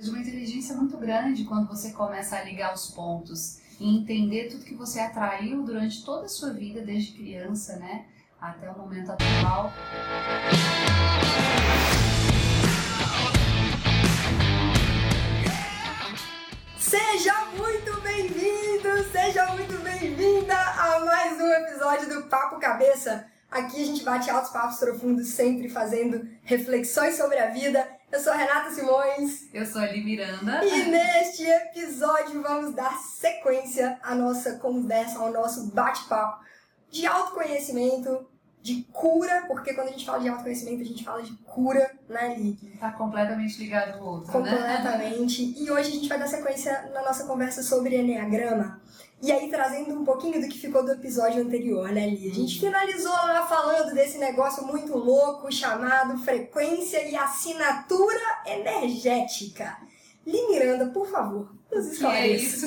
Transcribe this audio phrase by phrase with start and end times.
[0.00, 4.64] De uma inteligência muito grande quando você começa a ligar os pontos e entender tudo
[4.64, 8.04] que você atraiu durante toda a sua vida, desde criança, né?
[8.38, 9.72] Até o momento atual.
[16.78, 23.26] Seja muito bem-vindo, seja muito bem-vinda a mais um episódio do Papo Cabeça.
[23.50, 27.95] Aqui a gente bate altos papos profundos, sempre fazendo reflexões sobre a vida.
[28.16, 29.46] Eu sou a Renata Simões.
[29.52, 30.64] Eu sou a Li Miranda.
[30.64, 36.42] E neste episódio vamos dar sequência à nossa conversa, ao nosso bate-papo
[36.90, 38.26] de autoconhecimento,
[38.62, 42.34] de cura, porque quando a gente fala de autoconhecimento, a gente fala de cura, né,
[42.38, 42.54] Li?
[42.80, 45.48] Tá completamente ligado ao outro, Completamente.
[45.48, 45.54] né?
[45.58, 48.80] E hoje a gente vai dar sequência na nossa conversa sobre Enneagrama.
[49.22, 52.30] E aí, trazendo um pouquinho do que ficou do episódio anterior, né, Li?
[52.30, 59.78] A gente finalizou lá falando desse negócio muito louco chamado frequência e assinatura energética.
[60.26, 62.66] Li Miranda, por favor, nos Que é esclareça.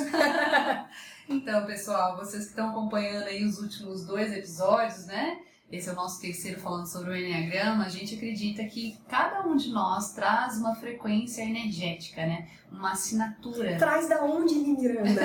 [1.28, 5.38] então, pessoal, vocês que estão acompanhando aí os últimos dois episódios, né?
[5.70, 7.84] Esse é o nosso terceiro falando sobre o Enneagrama.
[7.84, 12.48] A gente acredita que cada um de nós traz uma frequência energética, né?
[12.72, 13.78] Uma assinatura.
[13.78, 15.20] Traz da onde, Miranda?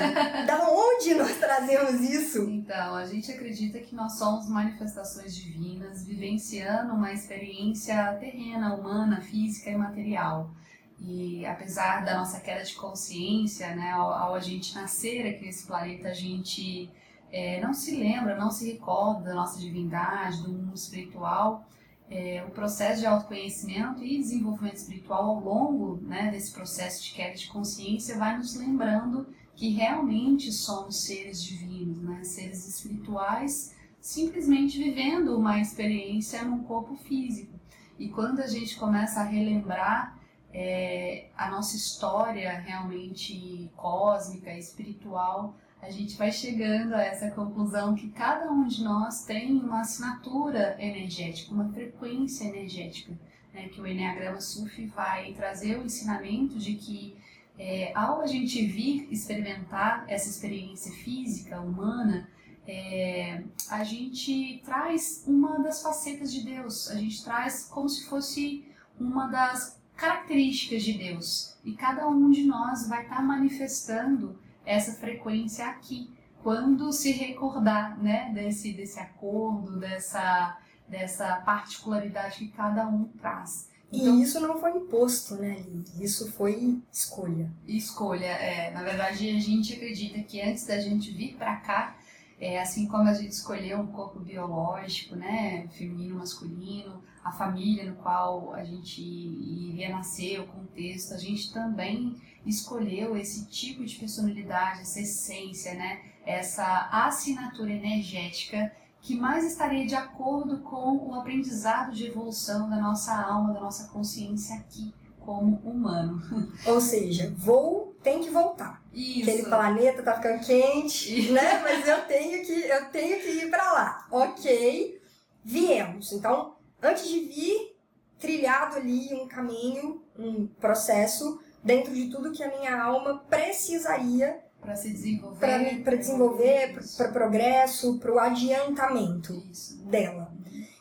[0.46, 2.48] da onde nós trazemos isso?
[2.48, 9.70] Então, a gente acredita que nós somos manifestações divinas vivenciando uma experiência terrena, humana, física
[9.70, 10.52] e material.
[11.00, 15.66] E apesar da nossa queda de consciência, né, ao, ao a gente nascer aqui nesse
[15.66, 16.88] planeta, a gente
[17.30, 21.66] é, não se lembra, não se recorda da nossa divindade, do mundo espiritual.
[22.08, 27.34] É, o processo de autoconhecimento e desenvolvimento espiritual ao longo né, desse processo de queda
[27.34, 35.36] de consciência vai nos lembrando que realmente somos seres divinos, né, seres espirituais, simplesmente vivendo
[35.36, 37.58] uma experiência num corpo físico.
[37.98, 40.16] E quando a gente começa a relembrar
[40.52, 48.08] é, a nossa história realmente cósmica, espiritual, a gente vai chegando a essa conclusão que
[48.10, 53.12] cada um de nós tem uma assinatura energética, uma frequência energética,
[53.52, 57.16] né, que o Enneagrama Sufi vai trazer o ensinamento de que
[57.58, 62.28] é, ao a gente vir experimentar essa experiência física, humana,
[62.66, 68.64] é, a gente traz uma das facetas de Deus, a gente traz como se fosse
[68.98, 71.56] uma das características de Deus.
[71.64, 76.10] E cada um de nós vai estar manifestando essa frequência aqui,
[76.42, 83.70] quando se recordar né, desse, desse acordo, dessa, dessa particularidade que cada um traz.
[83.92, 85.64] Então, e isso não foi imposto, né?
[86.00, 87.48] Isso foi escolha.
[87.66, 88.70] Escolha, é.
[88.72, 91.96] Na verdade, a gente acredita que antes da gente vir para cá,
[92.38, 97.96] é, assim como a gente escolheu um corpo biológico, né, feminino, masculino, a família no
[97.96, 104.82] qual a gente iria nascer, o contexto, a gente também escolheu esse tipo de personalidade,
[104.82, 112.06] essa essência, né, essa assinatura energética que mais estaria de acordo com o aprendizado de
[112.06, 116.20] evolução da nossa alma, da nossa consciência aqui como humano.
[116.66, 118.80] Ou seja, vou, tem que voltar.
[118.94, 119.28] Isso.
[119.28, 121.32] Aquele planeta tá ficando quente, Isso.
[121.32, 121.60] né?
[121.60, 124.06] Mas eu tenho que eu tenho que ir para lá.
[124.12, 125.02] OK?
[125.44, 126.12] Viemos.
[126.12, 127.76] Então, antes de vir,
[128.20, 134.76] trilhado ali um caminho, um processo dentro de tudo que a minha alma precisaria para
[134.76, 139.84] se desenvolver, para desenvolver, para progresso, para o adiantamento Isso.
[139.84, 140.25] dela.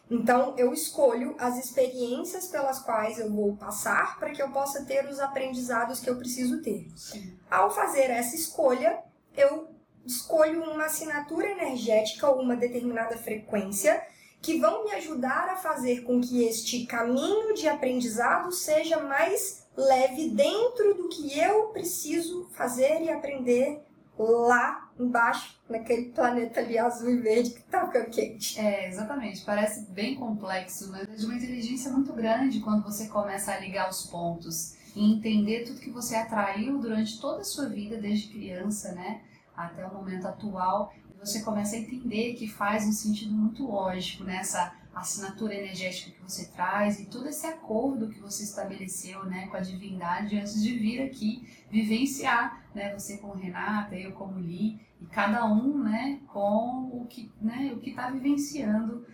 [0.09, 5.07] Então, eu escolho as experiências pelas quais eu vou passar para que eu possa ter
[5.09, 6.87] os aprendizados que eu preciso ter.
[6.95, 7.37] Sim.
[7.49, 8.99] Ao fazer essa escolha,
[9.35, 9.69] eu
[10.05, 13.99] escolho uma assinatura energética ou uma determinada frequência
[14.41, 20.29] que vão me ajudar a fazer com que este caminho de aprendizado seja mais leve
[20.29, 23.81] dentro do que eu preciso fazer e aprender
[24.17, 28.59] lá embaixo, naquele planeta ali azul e verde que tá ficando quente.
[28.59, 29.43] É, exatamente.
[29.43, 33.89] Parece bem complexo, mas é de uma inteligência muito grande quando você começa a ligar
[33.89, 38.93] os pontos e entender tudo que você atraiu durante toda a sua vida, desde criança,
[38.93, 39.21] né,
[39.55, 40.93] até o momento atual.
[41.19, 46.45] Você começa a entender que faz um sentido muito lógico nessa assinatura energética que você
[46.45, 51.01] traz e todo esse acordo que você estabeleceu, né, com a divindade antes de vir
[51.01, 57.05] aqui vivenciar, né, você como Renata, eu como Li, e cada um, né, com o
[57.09, 59.05] que, né, o que está vivenciando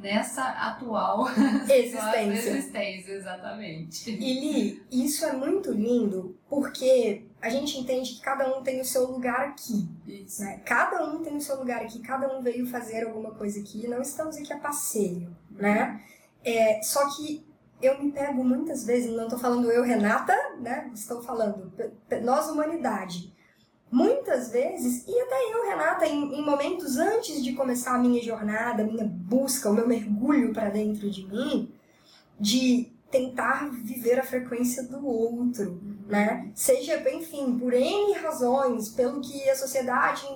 [0.00, 1.26] nessa atual
[1.68, 2.50] Existência.
[2.50, 4.10] existência, exatamente.
[4.10, 8.84] E Li, isso é muito lindo porque a gente entende que cada um tem o
[8.84, 9.88] seu lugar aqui.
[10.06, 10.42] Isso.
[10.42, 10.60] Né?
[10.64, 13.86] Cada um tem o seu lugar aqui, cada um veio fazer alguma coisa aqui.
[13.86, 16.02] Não estamos aqui a passeio, né?
[16.44, 17.47] É, só que
[17.80, 20.90] eu me pego muitas vezes, não estou falando eu, Renata, né?
[20.94, 21.72] Estou falando
[22.22, 23.32] nós, humanidade.
[23.90, 28.82] Muitas vezes, e até eu, Renata, em, em momentos antes de começar a minha jornada,
[28.82, 31.72] a minha busca, o meu mergulho para dentro de mim,
[32.38, 36.50] de tentar viver a frequência do outro, né?
[36.54, 40.26] Seja, enfim, por N razões, pelo que a sociedade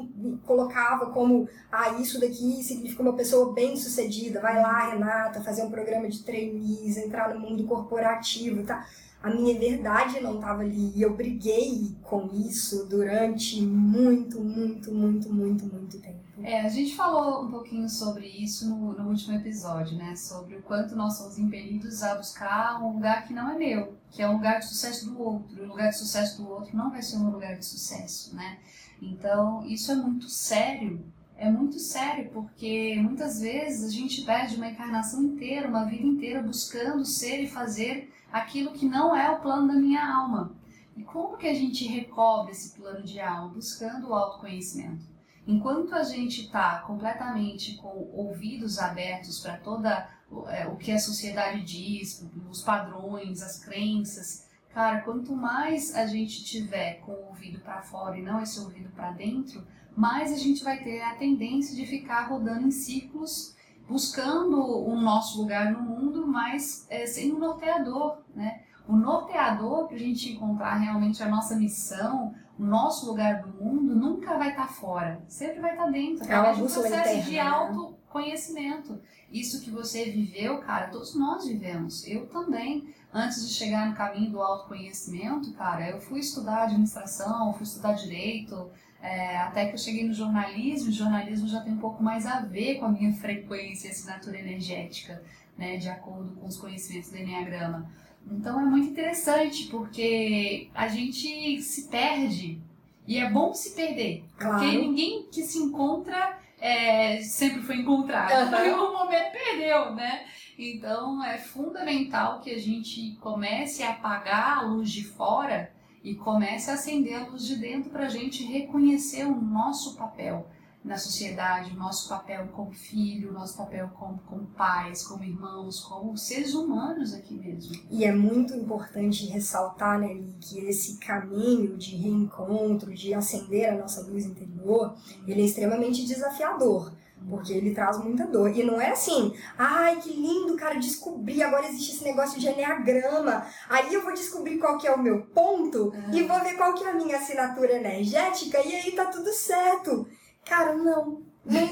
[0.47, 6.09] colocava como, ah, isso daqui significa uma pessoa bem-sucedida, vai lá, Renata, fazer um programa
[6.09, 8.87] de trainees, entrar no mundo corporativo, tá?
[9.23, 10.93] a minha verdade não estava ali.
[10.97, 16.22] E eu briguei com isso durante muito, muito, muito, muito, muito tempo.
[16.43, 20.17] É, a gente falou um pouquinho sobre isso no, no último episódio, né?
[20.17, 24.23] Sobre o quanto nós somos impelidos a buscar um lugar que não é meu, que
[24.23, 25.63] é um lugar de sucesso do outro.
[25.63, 28.59] O lugar de sucesso do outro não vai ser um lugar de sucesso, né?
[29.01, 31.05] Então, isso é muito sério
[31.43, 36.41] é muito sério, porque muitas vezes a gente perde uma encarnação inteira, uma vida inteira
[36.41, 40.53] buscando ser e fazer aquilo que não é o plano da minha alma.
[40.97, 43.55] E como que a gente recobre esse plano de alma?
[43.55, 45.05] Buscando o autoconhecimento.
[45.47, 50.09] Enquanto a gente está completamente com ouvidos abertos para toda
[50.49, 56.45] é, o que a sociedade diz, os padrões, as crenças, cara, quanto mais a gente
[56.45, 59.67] tiver com o ouvido para fora e não esse ouvido para dentro,
[59.97, 63.57] mais a gente vai ter a tendência de ficar rodando em ciclos
[63.89, 68.63] buscando o nosso lugar no mundo, mas é, sem um norteador, né?
[68.87, 73.95] O norteador para a gente encontrar realmente a nossa missão, o nosso lugar do mundo,
[73.95, 76.31] nunca vai estar tá fora, sempre vai estar tá dentro.
[76.31, 77.41] É bússola processo de né?
[77.41, 79.01] autoconhecimento.
[79.31, 82.07] Isso que você viveu, cara, todos nós vivemos.
[82.07, 82.93] Eu também.
[83.15, 88.71] Antes de chegar no caminho do autoconhecimento, cara, eu fui estudar administração, fui estudar direito,
[89.03, 92.41] é, até que eu cheguei no jornalismo, o jornalismo já tem um pouco mais a
[92.41, 95.21] ver com a minha frequência e assinatura energética,
[95.59, 97.91] né, de acordo com os conhecimentos do Enneagrama.
[98.31, 102.61] Então é muito interessante, porque a gente se perde,
[103.07, 104.59] e é bom se perder, claro.
[104.59, 108.65] porque ninguém que se encontra é, sempre foi encontrado, uhum.
[108.65, 110.25] em um momento perdeu, né?
[110.57, 115.73] Então é fundamental que a gente comece a apagar a luz de fora
[116.05, 120.47] e comece a acender a luz de dentro para a gente reconhecer o nosso papel
[120.85, 125.81] na sociedade, o nosso papel como filho, o nosso papel como, como pais, como irmãos,
[125.81, 127.73] como seres humanos aqui mesmo.
[127.89, 134.03] E é muito importante ressaltar, né, que esse caminho de reencontro, de acender a nossa
[134.03, 134.97] luz interior,
[135.27, 136.93] ele é extremamente desafiador
[137.29, 138.51] porque ele traz muita dor.
[138.51, 143.47] E não é assim, ai que lindo, cara, descobri, agora existe esse negócio de enneagrama.
[143.69, 146.85] Aí eu vou descobrir qual que é o meu ponto e vou ver qual que
[146.85, 150.07] é a minha assinatura energética e aí tá tudo certo.
[150.45, 151.23] Cara, não.
[151.45, 151.69] Não,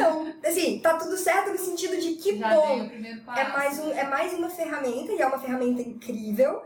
[0.00, 0.34] não.
[0.44, 2.90] Assim, tá tudo certo no sentido de que Já bom.
[3.36, 6.62] É mais, um, é mais uma ferramenta e é uma ferramenta incrível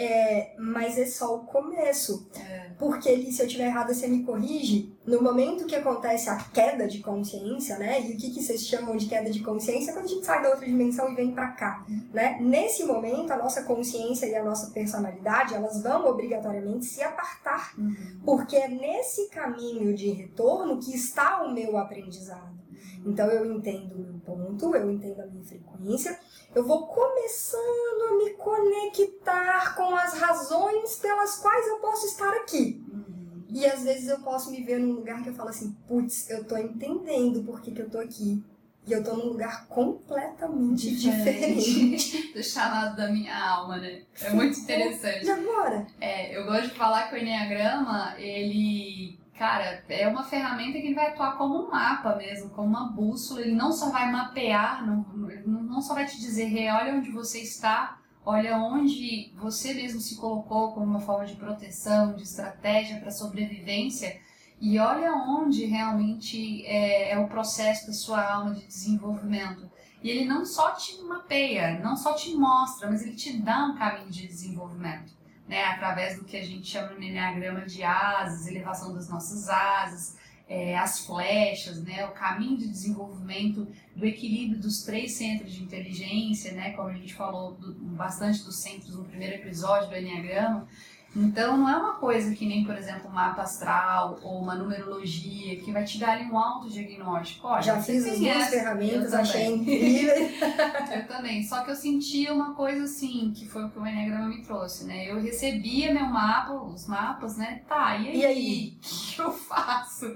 [0.00, 2.26] é, mas é só o começo.
[2.34, 2.70] É.
[2.78, 4.96] Porque ali, se eu tiver errado, você me corrige.
[5.04, 8.00] No momento que acontece a queda de consciência, né?
[8.00, 9.90] E o que, que vocês chamam de queda de consciência?
[9.90, 12.08] É quando a gente sai da outra dimensão e vem para cá, uhum.
[12.14, 12.38] né?
[12.40, 17.74] Nesse momento, a nossa consciência e a nossa personalidade, elas vão obrigatoriamente se apartar.
[17.76, 18.20] Uhum.
[18.24, 22.58] Porque é nesse caminho de retorno que está o meu aprendizado.
[23.04, 23.12] Uhum.
[23.12, 26.18] Então, eu entendo o meu ponto, eu entendo a minha frequência,
[26.54, 32.84] eu vou começando a me conectar com as razões pelas quais eu posso estar aqui.
[32.92, 33.44] Uhum.
[33.48, 36.44] E às vezes eu posso me ver num lugar que eu falo assim, putz, eu
[36.44, 38.42] tô entendendo por que, que eu tô aqui.
[38.86, 41.60] E eu tô num lugar completamente diferente.
[41.60, 42.32] diferente.
[42.34, 44.02] do chamado da minha alma, né?
[44.20, 45.26] É muito interessante.
[45.26, 45.86] E agora?
[46.00, 51.06] É, eu gosto de falar que o Enneagrama, ele Cara, é uma ferramenta que vai
[51.08, 53.40] atuar como um mapa mesmo, como uma bússola.
[53.40, 55.29] Ele não só vai mapear, não,
[55.70, 60.72] não só vai te dizer, olha onde você está, olha onde você mesmo se colocou
[60.72, 64.20] como uma forma de proteção, de estratégia para sobrevivência,
[64.60, 69.70] e olha onde realmente é, é o processo da sua alma de desenvolvimento.
[70.02, 73.76] E ele não só te mapeia, não só te mostra, mas ele te dá um
[73.76, 78.94] caminho de desenvolvimento né, através do que a gente chama no Enneagrama de asas, elevação
[78.94, 80.16] das nossas asas,
[80.50, 86.52] é, as flechas, né, o caminho de desenvolvimento do equilíbrio dos três centros de inteligência,
[86.52, 90.66] né, como a gente falou do, bastante dos centros no primeiro episódio do Enneagrama,
[91.14, 95.60] então, não é uma coisa que nem, por exemplo, um mapa astral ou uma numerologia
[95.60, 97.48] que vai te dar ali um autodiagnóstico.
[97.48, 100.14] Olha, Já fiz as duas ferramentas, achei incrível.
[100.94, 101.42] eu também.
[101.42, 104.84] Só que eu sentia uma coisa assim, que foi o que o Enneagrama me trouxe,
[104.84, 105.10] né?
[105.10, 107.62] Eu recebia meu mapa, os mapas, né?
[107.68, 108.16] Tá, e aí?
[108.16, 108.78] E aí?
[108.78, 110.06] O que eu faço?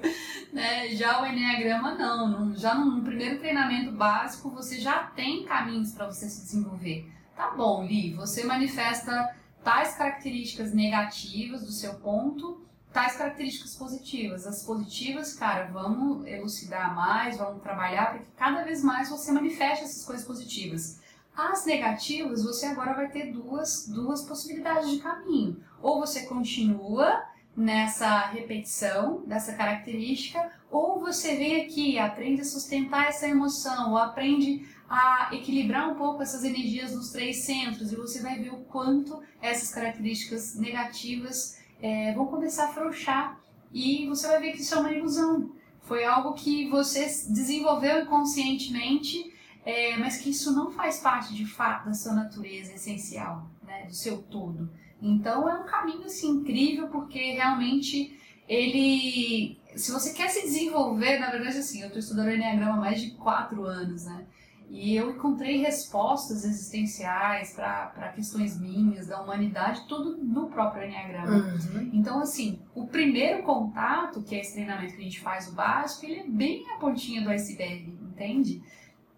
[0.53, 0.89] né?
[0.91, 2.55] Já o Enneagrama, não.
[2.55, 7.85] Já no primeiro treinamento básico, você já tem caminhos para você se desenvolver Tá bom,
[7.85, 14.47] Li, você manifesta tais características negativas do seu ponto, tais características positivas.
[14.47, 19.85] As positivas, cara, vamos elucidar mais, vamos trabalhar para que cada vez mais você manifeste
[19.85, 21.01] essas coisas positivas.
[21.37, 25.61] As negativas, você agora vai ter duas, duas possibilidades de caminho.
[25.83, 27.25] Ou você continua
[27.57, 34.67] nessa repetição dessa característica, ou você vem aqui, aprende a sustentar essa emoção, ou aprende
[34.91, 39.23] a equilibrar um pouco essas energias nos três centros, e você vai ver o quanto
[39.41, 43.41] essas características negativas é, vão começar a afrouxar,
[43.73, 45.53] e você vai ver que isso é uma ilusão.
[45.83, 49.33] Foi algo que você desenvolveu inconscientemente,
[49.65, 53.95] é, mas que isso não faz parte de fato da sua natureza essencial, né, do
[53.95, 54.69] seu todo.
[55.01, 61.31] Então é um caminho assim, incrível porque realmente ele, se você quer se desenvolver, na
[61.31, 64.27] verdade assim, eu estou estudando Enneagrama há mais de quatro anos, né?
[64.69, 71.37] E eu encontrei respostas existenciais para questões minhas, da humanidade, tudo no próprio Enneagrama.
[71.37, 71.91] Uhum.
[71.93, 76.07] Então, assim, o primeiro contato, que é esse treinamento que a gente faz, o básico,
[76.07, 78.63] ele é bem a pontinha do iceberg, entende?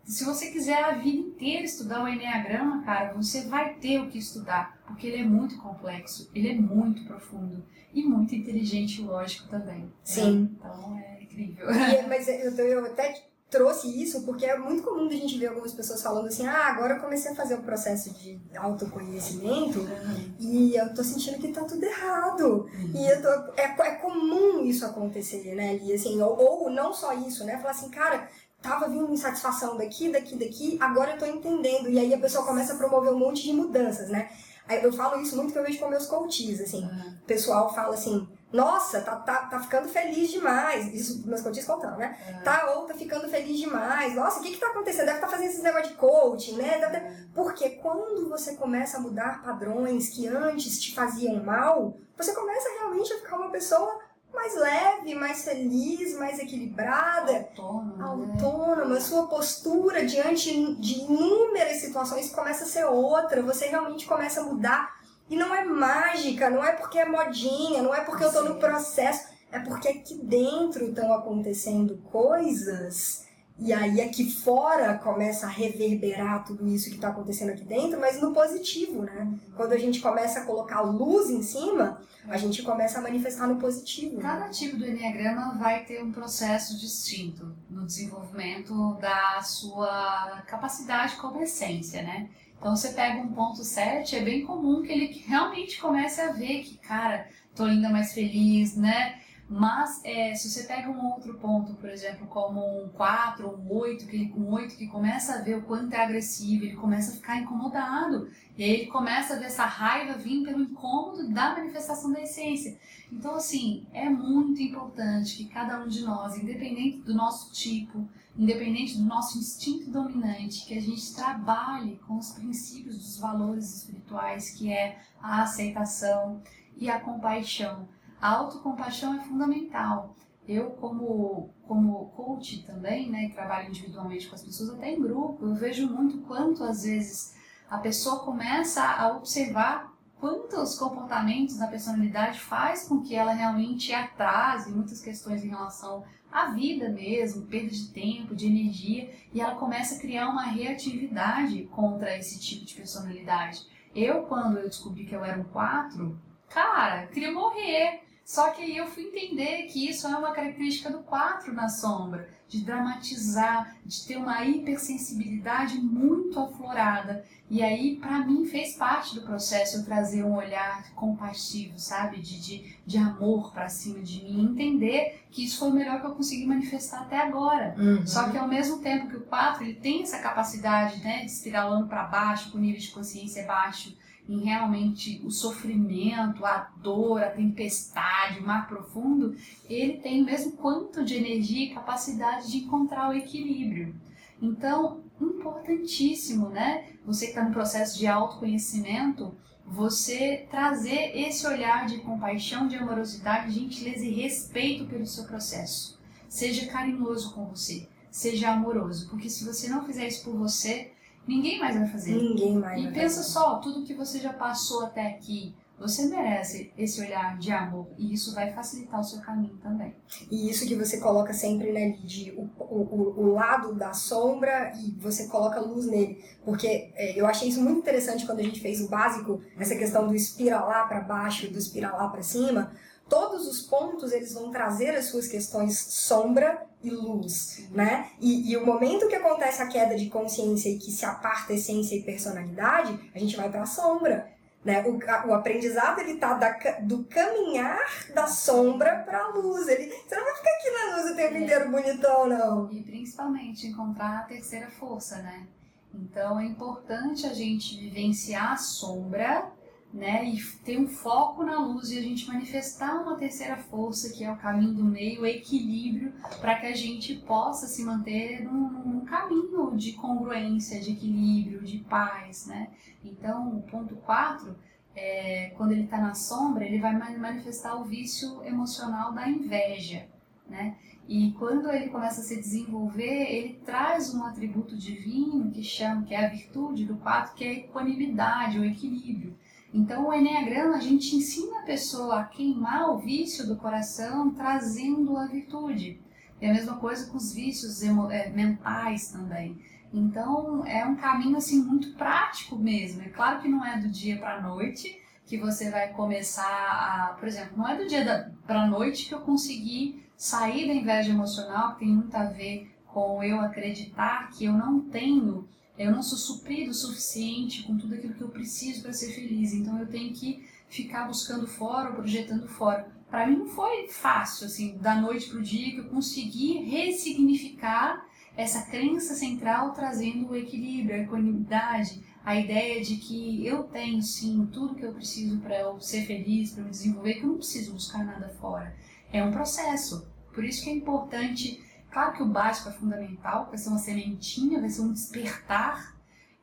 [0.05, 4.19] Se você quiser a vida inteira estudar o Enneagrama, cara, você vai ter o que
[4.19, 7.63] estudar, porque ele é muito complexo, ele é muito profundo
[7.93, 9.91] e muito inteligente e lógico também.
[10.05, 10.41] Sim.
[10.41, 10.49] Né?
[10.59, 11.71] Então é incrível.
[11.71, 15.73] É, mas eu, eu até trouxe isso porque é muito comum a gente ver algumas
[15.73, 20.35] pessoas falando assim: ah, agora eu comecei a fazer o um processo de autoconhecimento uhum.
[20.39, 22.69] e eu tô sentindo que tá tudo errado.
[22.73, 22.93] Uhum.
[22.95, 27.15] E eu tô, é, é comum isso acontecer, né, E Assim, ou, ou não só
[27.15, 27.57] isso, né?
[27.59, 28.29] Falar assim, cara,
[28.61, 31.89] tava vindo insatisfação daqui, daqui, daqui, agora eu tô entendendo.
[31.89, 34.29] E aí a pessoa começa a promover um monte de mudanças, né?
[34.69, 36.83] Eu falo isso muito que eu vejo com meus coaches, assim.
[36.83, 37.15] Uhum.
[37.23, 40.93] O pessoal fala assim, nossa, tá, tá, tá ficando feliz demais.
[40.93, 42.17] Isso meus coaches contando, né?
[42.29, 42.43] Uhum.
[42.43, 44.15] Tá, ou tá ficando feliz demais.
[44.15, 45.07] Nossa, o que que tá acontecendo?
[45.07, 46.79] Deve estar tá fazendo esse negócio de coaching, né?
[46.79, 47.29] Uhum.
[47.35, 53.13] Porque quando você começa a mudar padrões que antes te faziam mal, você começa realmente
[53.13, 54.01] a ficar uma pessoa
[54.37, 58.85] mais leve, mais feliz, mais equilibrada, autônoma, autônoma.
[58.85, 59.01] Né?
[59.01, 64.95] sua postura diante de inúmeras situações começa a ser outra, você realmente começa a mudar.
[65.29, 68.57] E não é mágica, não é porque é modinha, não é porque eu tô no
[68.57, 73.26] processo, é porque aqui dentro estão acontecendo coisas
[73.59, 78.21] e aí aqui fora começa a reverberar tudo isso que está acontecendo aqui dentro, mas
[78.21, 79.33] no positivo, né?
[79.57, 83.57] Quando a gente começa a colocar luz em cima, a gente começa a manifestar no
[83.57, 84.21] positivo.
[84.21, 91.41] Cada tipo do Enneagrama vai ter um processo distinto no desenvolvimento da sua capacidade como
[91.41, 92.29] essência, né?
[92.59, 96.63] Então você pega um ponto 7, é bem comum que ele realmente comece a ver
[96.63, 99.19] que, cara, tô ainda mais feliz, né?
[99.49, 103.73] Mas é, se você pega um outro ponto, por exemplo, como um 4 ou um
[103.73, 107.15] 8, que um 8 que começa a ver o quanto é agressivo, ele começa a
[107.15, 108.29] ficar incomodado.
[108.59, 112.77] E aí ele começa a ver essa raiva vir pelo incômodo da manifestação da essência.
[113.13, 118.99] Então, assim, é muito importante que cada um de nós, independente do nosso tipo, independente
[118.99, 124.73] do nosso instinto dominante, que a gente trabalhe com os princípios dos valores espirituais, que
[124.73, 126.43] é a aceitação
[126.77, 127.89] e a compaixão
[128.21, 130.15] a autocompaixão é fundamental.
[130.49, 135.55] Eu, como, como coach também, né, trabalho individualmente com as pessoas, até em grupo, eu
[135.55, 137.35] vejo muito quanto, às vezes,
[137.69, 144.73] a pessoa começa a observar quantos comportamentos da personalidade faz com que ela realmente atrase
[144.73, 149.97] muitas questões em relação à vida mesmo, perda de tempo, de energia, e ela começa
[149.97, 153.67] a criar uma reatividade contra esse tipo de personalidade.
[153.95, 156.19] Eu, quando eu descobri que eu era um 4,
[156.49, 158.06] cara, queria morrer.
[158.27, 162.29] Só que aí eu fui entender que isso é uma característica do 4 na sombra,
[162.49, 167.25] de dramatizar, de ter uma hipersensibilidade muito aflorada.
[167.49, 172.21] E aí, para mim, fez parte do processo eu trazer um olhar compassivo, sabe?
[172.21, 174.43] De, de, de amor para cima de mim.
[174.43, 177.77] Entender que isso foi o melhor que eu consegui manifestar até agora.
[177.79, 178.05] Uhum.
[178.05, 181.87] Só que ao mesmo tempo que o 4 ele tem essa capacidade né, de espiralando
[181.87, 183.97] para baixo, com nível de consciência baixo
[184.29, 189.37] em realmente o sofrimento, a dor, a tempestade, o mar profundo,
[189.69, 193.95] ele tem o mesmo quanto de energia e capacidade de encontrar o equilíbrio.
[194.43, 196.91] Então, importantíssimo, né?
[197.05, 203.53] Você que está no processo de autoconhecimento, você trazer esse olhar de compaixão, de amorosidade,
[203.53, 205.99] gentileza e respeito pelo seu processo.
[206.29, 210.93] Seja carinhoso com você, seja amoroso, porque se você não fizer isso por você,
[211.27, 212.15] Ninguém mais vai fazer.
[212.15, 212.83] Ninguém mais.
[212.83, 213.31] E pensa fazer.
[213.31, 218.15] só, tudo que você já passou até aqui, você merece esse olhar de amor e
[218.15, 219.95] isso vai facilitar o seu caminho também.
[220.31, 224.93] E isso que você coloca sempre, né, Lid, o, o, o lado da sombra e
[224.99, 226.25] você coloca luz nele.
[226.45, 230.07] Porque é, eu achei isso muito interessante quando a gente fez o básico, essa questão
[230.07, 232.73] do espiralar para baixo, do espiralar para cima.
[233.09, 238.11] Todos os pontos eles vão trazer as suas questões sombra e luz, né?
[238.21, 241.95] E, e, o momento que acontece a queda de consciência e que se aparta essência
[241.95, 244.33] e personalidade, a gente vai para a sombra.
[244.65, 244.83] Né?
[244.85, 244.99] O,
[245.29, 247.79] o aprendizado ele tá da, do caminhar
[248.13, 249.69] da sombra para a luz.
[249.69, 251.41] Ele, você não vai ficar aqui na luz o tempo é.
[251.41, 252.73] inteiro bonitão, não.
[252.73, 255.47] E principalmente encontrar a terceira força, né?
[255.95, 259.51] Então é importante a gente vivenciar a sombra
[259.97, 260.27] né?
[260.27, 264.31] E ter um foco na luz e a gente manifestar uma terceira força, que é
[264.31, 269.01] o caminho do meio, o equilíbrio, para que a gente possa se manter num, num,
[269.07, 272.69] caminho de congruência, de equilíbrio, de paz, né?
[273.03, 274.55] Então, o ponto 4,
[274.95, 280.07] é, quando ele está na sombra, ele vai manifestar o vício emocional da inveja,
[280.47, 280.77] né?
[281.09, 286.15] E quando ele começa a se desenvolver, ele traz um atributo divino que chama, que
[286.15, 289.39] é a virtude do 4, que é a equanimidade, o equilíbrio.
[289.77, 295.15] Então, o Enneagrama, a gente ensina a pessoa a queimar o vício do coração, trazendo
[295.19, 296.01] a virtude.
[296.41, 299.61] É a mesma coisa com os vícios é, mentais também.
[299.93, 303.03] Então, é um caminho assim muito prático mesmo.
[303.03, 307.15] É claro que não é do dia para a noite que você vai começar a,
[307.19, 311.11] por exemplo, não é do dia para a noite que eu consegui sair da inveja
[311.11, 315.47] emocional, que tem muito a ver com eu acreditar que eu não tenho
[315.79, 319.53] eu não sou suprido o suficiente com tudo aquilo que eu preciso para ser feliz,
[319.53, 322.91] então eu tenho que ficar buscando fora ou projetando fora.
[323.11, 328.05] Para mim não foi fácil, assim, da noite para o dia que eu consegui ressignificar
[328.37, 334.47] essa crença central trazendo o equilíbrio, a equanimidade, a ideia de que eu tenho sim
[334.53, 337.73] tudo que eu preciso para eu ser feliz, para me desenvolver, que eu não preciso
[337.73, 338.75] buscar nada fora.
[339.13, 340.07] É um processo.
[340.35, 344.61] Por isso que é importante Claro que o básico é fundamental, vai ser uma sementinha,
[344.61, 345.97] vai ser um despertar,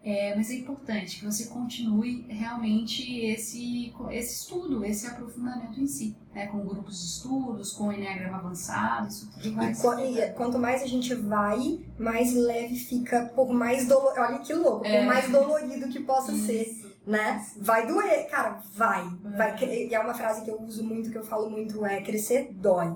[0.05, 6.17] é, mas é importante que você continue realmente esse, esse estudo, esse aprofundamento em si,
[6.35, 6.47] né?
[6.47, 9.71] com grupos de estudos, com Enneagrama avançado, isso tudo vai
[10.05, 14.53] e, e quanto mais a gente vai, mais leve fica, por mais dolorido, olha que
[14.53, 14.99] louco, é.
[14.99, 16.47] por mais dolorido que possa isso.
[16.47, 17.45] ser né?
[17.57, 19.05] Vai doer, cara, vai.
[19.25, 19.37] É.
[19.37, 19.63] vai.
[19.63, 22.95] E é uma frase que eu uso muito, que eu falo muito, é crescer dói.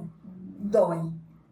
[0.60, 1.12] Dói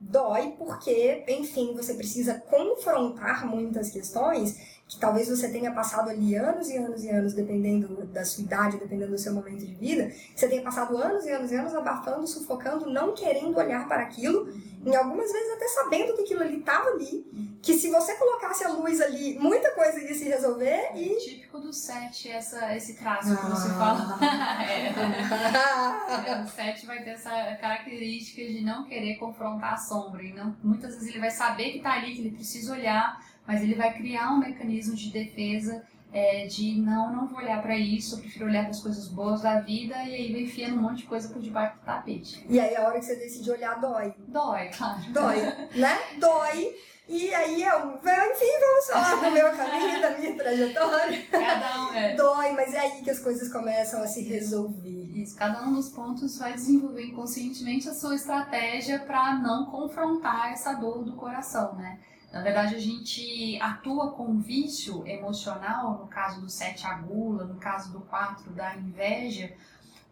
[0.09, 6.69] dói porque, enfim, você precisa confrontar muitas questões que talvez você tenha passado ali anos
[6.69, 10.47] e anos e anos, dependendo da sua idade, dependendo do seu momento de vida, você
[10.47, 14.47] tenha passado anos e anos e anos abafando, sufocando, não querendo olhar para aquilo,
[14.85, 17.25] em algumas vezes até sabendo que aquilo ali estava ali,
[17.63, 21.17] que se você colocasse a luz ali, muita coisa ia se resolver é e...
[21.17, 23.37] Típico do sete, essa, esse traço ah.
[23.37, 24.19] que você fala.
[24.69, 26.29] é.
[26.29, 26.43] é.
[26.43, 30.93] O sete vai ter essa característica de não querer confrontar a sombra, e não, muitas
[30.93, 34.33] vezes ele vai saber que está ali, que ele precisa olhar, mas ele vai criar
[34.33, 35.83] um mecanismo de defesa
[36.15, 39.41] é, de não, não vou olhar para isso, eu prefiro olhar para as coisas boas
[39.41, 42.45] da vida e aí vai enfiando um monte de coisa por debaixo do tapete.
[42.47, 44.15] E aí a hora que você decide olhar dói.
[44.29, 45.01] Dói, claro.
[45.09, 45.41] Dói,
[45.75, 45.99] né?
[46.17, 46.73] Dói.
[47.09, 51.25] E aí eu, enfim, vamos falar do meu caminho, da minha trajetória.
[51.29, 52.15] Cada um, é.
[52.15, 55.11] Dói, mas é aí que as coisas começam a se resolver.
[55.13, 60.73] Isso, cada um dos pontos vai desenvolver inconscientemente a sua estratégia para não confrontar essa
[60.73, 61.99] dor do coração, né?
[62.35, 67.55] Na verdade, a gente atua com vício emocional, no caso do 7 a gula, no
[67.55, 69.55] caso do 4 da inveja,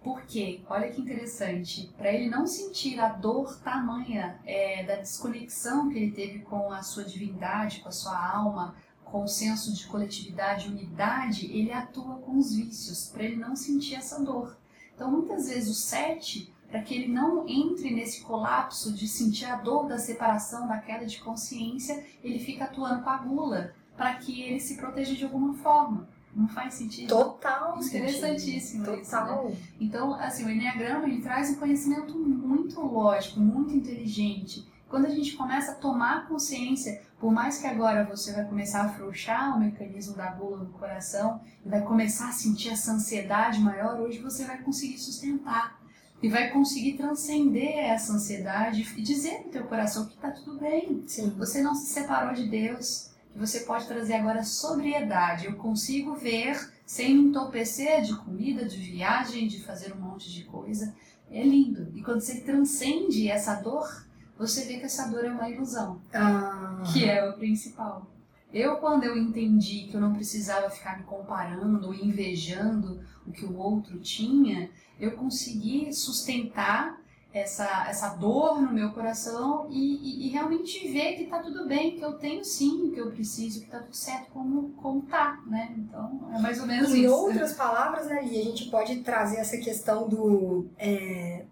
[0.02, 5.98] porque, olha que interessante, para ele não sentir a dor tamanha é, da desconexão que
[5.98, 10.70] ele teve com a sua divindade, com a sua alma, com o senso de coletividade
[10.70, 14.58] unidade, ele atua com os vícios, para ele não sentir essa dor.
[14.96, 19.58] Então, muitas vezes, o 7 para que ele não entre nesse colapso de sentir a
[19.58, 24.42] dor da separação, da queda de consciência, ele fica atuando com a gula, para que
[24.42, 26.10] ele se proteja de alguma forma.
[26.36, 27.10] Não faz sentido?
[27.10, 27.78] Total.
[27.80, 29.06] Interessantíssimo sentido.
[29.06, 29.50] Total.
[29.50, 29.68] Isso, né?
[29.80, 34.68] Então, assim, o Enneagrama ele traz um conhecimento muito lógico, muito inteligente.
[34.90, 38.86] Quando a gente começa a tomar consciência, por mais que agora você vai começar a
[38.86, 44.00] afrouxar o mecanismo da gula no coração e vai começar a sentir essa ansiedade maior,
[44.02, 45.83] hoje você vai conseguir sustentar
[46.24, 51.04] e vai conseguir transcender essa ansiedade e dizer no teu coração que está tudo bem.
[51.06, 51.32] Sim.
[51.38, 55.48] Você não se separou de Deus, que você pode trazer agora sobriedade.
[55.48, 60.46] Eu consigo ver sem me entorpecer de comida, de viagem, de fazer um monte de
[60.46, 60.96] coisa.
[61.30, 61.92] É lindo.
[61.94, 64.08] E quando você transcende essa dor,
[64.38, 66.84] você vê que essa dor é uma ilusão, ah.
[66.94, 68.10] que é o principal.
[68.54, 73.44] Eu, quando eu entendi que eu não precisava ficar me comparando ou invejando o que
[73.44, 74.70] o outro tinha,
[75.04, 77.02] eu consegui sustentar
[77.34, 81.98] essa, essa dor no meu coração e, e, e, realmente ver que tá tudo bem,
[81.98, 85.42] que eu tenho sim o que eu preciso, que tá tudo certo como, como tá,
[85.48, 85.74] né?
[85.76, 87.06] Então, é mais ou menos em isso.
[87.06, 91.46] Em outras palavras, né, Lia, a gente pode trazer essa questão do é,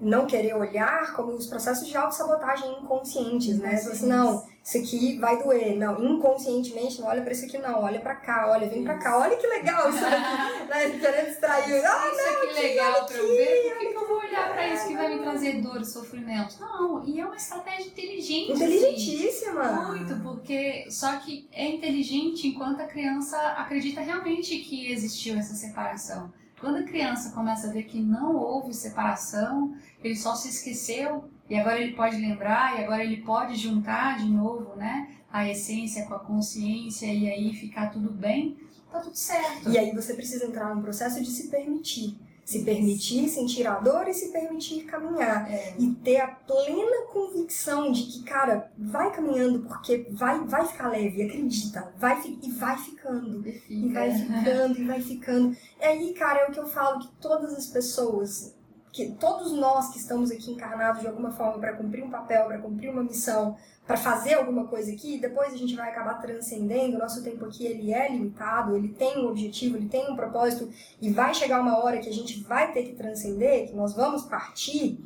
[0.00, 3.74] não querer olhar como os processos de autossabotagem inconscientes, né?
[3.74, 5.78] Assim, não, isso aqui vai doer.
[5.78, 7.82] Não, inconscientemente, não olha para isso aqui, não.
[7.82, 9.18] Olha para cá, olha, vem para cá.
[9.18, 10.98] Olha que legal isso aqui, né?
[11.00, 11.86] Querendo distrair.
[11.86, 13.70] Ah, isso não, aqui legal para eu ver.
[13.70, 16.60] Por que, que eu vou olhar para isso que vai me trazer dor e sofrimento?
[16.60, 18.52] Não, e é uma estratégia inteligente.
[18.52, 19.62] Inteligentíssima.
[19.62, 19.86] Assim.
[19.86, 26.30] Muito, porque só que é inteligente enquanto a criança acredita realmente que existiu essa separação.
[26.60, 31.56] Quando a criança começa a ver que não houve separação, ele só se esqueceu e
[31.56, 36.14] agora ele pode lembrar e agora ele pode juntar de novo, né, a essência com
[36.14, 38.56] a consciência e aí ficar tudo bem,
[38.90, 39.70] tá tudo certo.
[39.70, 44.08] E aí você precisa entrar num processo de se permitir se permitir sentir a dor
[44.08, 45.52] e se permitir caminhar.
[45.52, 45.74] É.
[45.78, 51.24] E ter a plena convicção de que, cara, vai caminhando porque vai, vai ficar leve,
[51.24, 51.92] acredita.
[51.98, 53.46] Vai, e vai ficando.
[53.46, 55.56] E, e vai ficando, e vai ficando.
[55.78, 58.54] E aí, cara, é o que eu falo que todas as pessoas,
[58.98, 62.58] que todos nós que estamos aqui encarnados de alguma forma para cumprir um papel, para
[62.58, 63.56] cumprir uma missão,
[63.86, 66.96] para fazer alguma coisa aqui, depois a gente vai acabar transcendendo.
[66.96, 70.68] O nosso tempo aqui ele é limitado, ele tem um objetivo, ele tem um propósito
[71.00, 74.24] e vai chegar uma hora que a gente vai ter que transcender, que nós vamos
[74.24, 74.98] partir.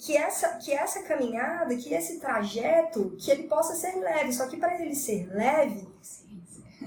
[0.00, 4.32] que essa que essa caminhada, que esse trajeto, que ele possa ser leve.
[4.32, 5.86] Só que para ele ser leve,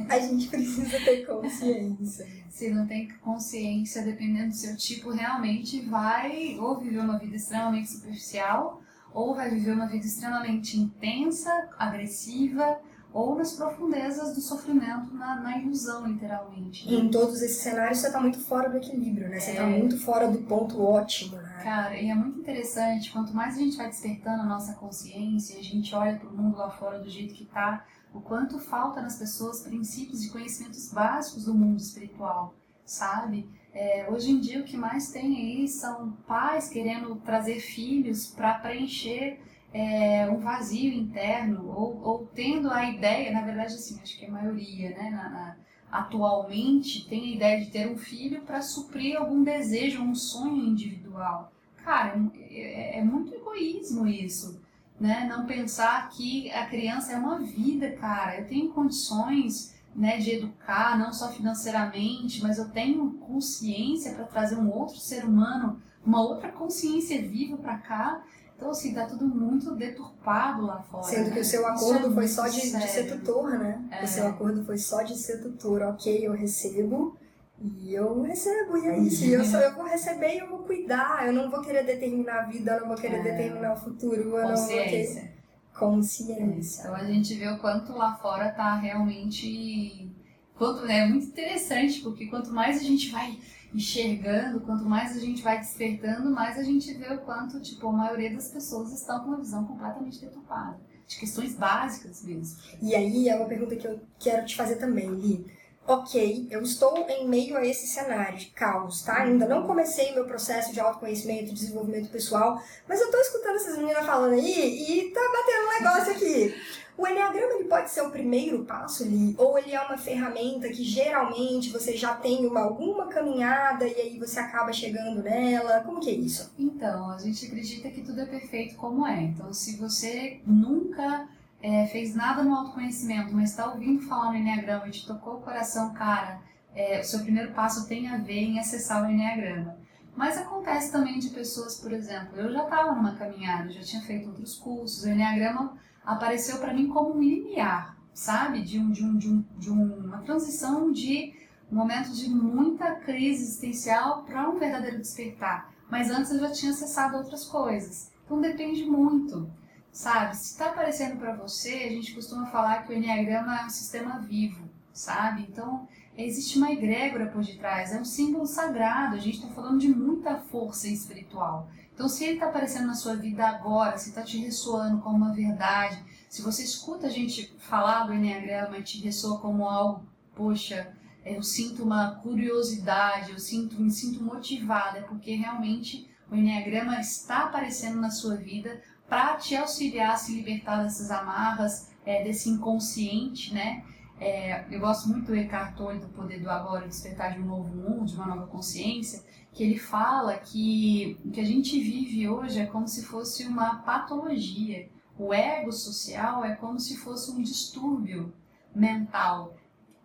[0.10, 2.27] a gente precisa ter consciência.
[2.49, 7.89] Se não tem consciência, dependendo do seu tipo, realmente vai ou viver uma vida extremamente
[7.89, 8.82] superficial,
[9.13, 12.80] ou vai viver uma vida extremamente intensa, agressiva,
[13.13, 16.89] ou nas profundezas do sofrimento, na, na ilusão, literalmente.
[16.89, 16.97] Né?
[16.97, 19.39] Em todos esses cenários você está muito fora do equilíbrio, né?
[19.39, 19.77] Você está é...
[19.77, 21.50] muito fora do ponto ótimo, né?
[21.63, 25.63] Cara, e é muito interessante, quanto mais a gente vai despertando a nossa consciência, a
[25.63, 29.17] gente olha para o mundo lá fora do jeito que está, o quanto falta nas
[29.17, 32.54] pessoas princípios e conhecimentos básicos do mundo espiritual,
[32.86, 33.47] sabe?
[33.74, 38.56] É, hoje em dia o que mais tem aí são pais querendo trazer filhos para
[38.56, 39.39] preencher
[39.74, 44.28] é, um vazio interno ou, ou, tendo a ideia, na verdade assim, acho que é
[44.28, 45.58] a maioria, né, na, na,
[45.91, 51.51] atualmente tem a ideia de ter um filho para suprir algum desejo, um sonho individual.
[51.84, 54.62] Cara, é, é, é muito egoísmo isso
[55.01, 55.27] né?
[55.27, 58.39] Não pensar que a criança é uma vida, cara.
[58.39, 64.58] Eu tenho condições, né, de educar, não só financeiramente, mas eu tenho consciência para trazer
[64.58, 68.23] um outro ser humano, uma outra consciência viva para cá.
[68.62, 71.02] Então, assim, tá tudo muito deturpado lá fora.
[71.02, 71.32] Sendo né?
[71.32, 73.84] que o seu acordo é foi só de, de, ser tutor, né?
[73.89, 74.04] É.
[74.04, 75.82] O seu acordo foi só de ser tutor.
[75.82, 77.17] Ok, eu recebo,
[77.60, 79.26] e eu recebo, e é isso.
[79.26, 81.26] E eu, só, eu vou receber e eu vou cuidar.
[81.26, 83.24] Eu não vou querer determinar a vida, eu não vou querer é.
[83.24, 84.21] determinar o futuro.
[84.21, 84.52] Eu Consciência.
[84.54, 85.41] não vou querer...
[85.74, 86.82] Consciência.
[86.82, 90.08] Então a gente vê o quanto lá fora tá realmente.
[90.56, 93.39] Quanto, é muito interessante, porque quanto mais a gente vai
[93.73, 97.91] enxergando, quanto mais a gente vai despertando, mais a gente vê o quanto, tipo, a
[97.91, 100.79] maioria das pessoas estão com uma visão completamente deturpada.
[101.07, 102.57] De questões básicas mesmo.
[102.81, 105.61] E aí é uma pergunta que eu quero te fazer também, Li
[105.91, 109.23] ok, eu estou em meio a esse cenário de caos, tá?
[109.23, 114.06] Ainda não comecei meu processo de autoconhecimento desenvolvimento pessoal, mas eu tô escutando essas meninas
[114.06, 116.56] falando aí e tá batendo um negócio aqui.
[116.97, 120.84] O Enneagrama ele pode ser o primeiro passo ali, ou ele é uma ferramenta que
[120.84, 125.82] geralmente você já tem uma, alguma caminhada e aí você acaba chegando nela?
[125.82, 126.54] Como que é isso?
[126.60, 129.23] Então, a gente acredita que tudo é perfeito como é.
[129.23, 131.27] Então, se você nunca
[131.62, 135.41] é, fez nada no autoconhecimento, mas está ouvindo falar no Enneagrama e te tocou o
[135.41, 136.41] coração, cara,
[136.74, 139.78] é, o seu primeiro passo tem a ver em acessar o Enneagrama.
[140.15, 144.30] Mas acontece também de pessoas, por exemplo, eu já estava numa caminhada, já tinha feito
[144.30, 148.62] outros cursos, o Enneagrama apareceu para mim como um limiar, sabe?
[148.62, 151.34] De, um, de, um, de, um, de uma transição de
[151.71, 155.71] um momento de muita crise existencial para um verdadeiro despertar.
[155.89, 158.12] Mas antes eu já tinha acessado outras coisas.
[158.26, 159.50] Então depende muito
[159.91, 160.36] sabe?
[160.36, 164.19] Se está aparecendo para você, a gente costuma falar que o Enneagrama é um sistema
[164.19, 165.45] vivo, sabe?
[165.49, 169.89] Então, existe uma egrégora por detrás, é um símbolo sagrado, a gente está falando de
[169.89, 171.69] muita força espiritual.
[171.93, 175.34] Então, se ele está aparecendo na sua vida agora, se está te ressoando como uma
[175.34, 180.95] verdade, se você escuta a gente falar do Enneagrama e te ressoa como algo, poxa,
[181.23, 187.43] eu sinto uma curiosidade, eu sinto, me sinto motivada, é porque realmente o Enneagrama está
[187.43, 193.54] aparecendo na sua vida para te auxiliar a se libertar dessas amarras, é, desse inconsciente,
[193.54, 193.84] né?
[194.17, 197.76] É, eu gosto muito do Eckhart Tolle, do Poder do Agora, Despertar de um Novo
[197.76, 199.21] Mundo, de uma Nova Consciência,
[199.52, 203.80] que ele fala que o que a gente vive hoje é como se fosse uma
[203.80, 204.88] patologia.
[205.19, 208.34] O ego social é como se fosse um distúrbio
[208.74, 209.58] mental.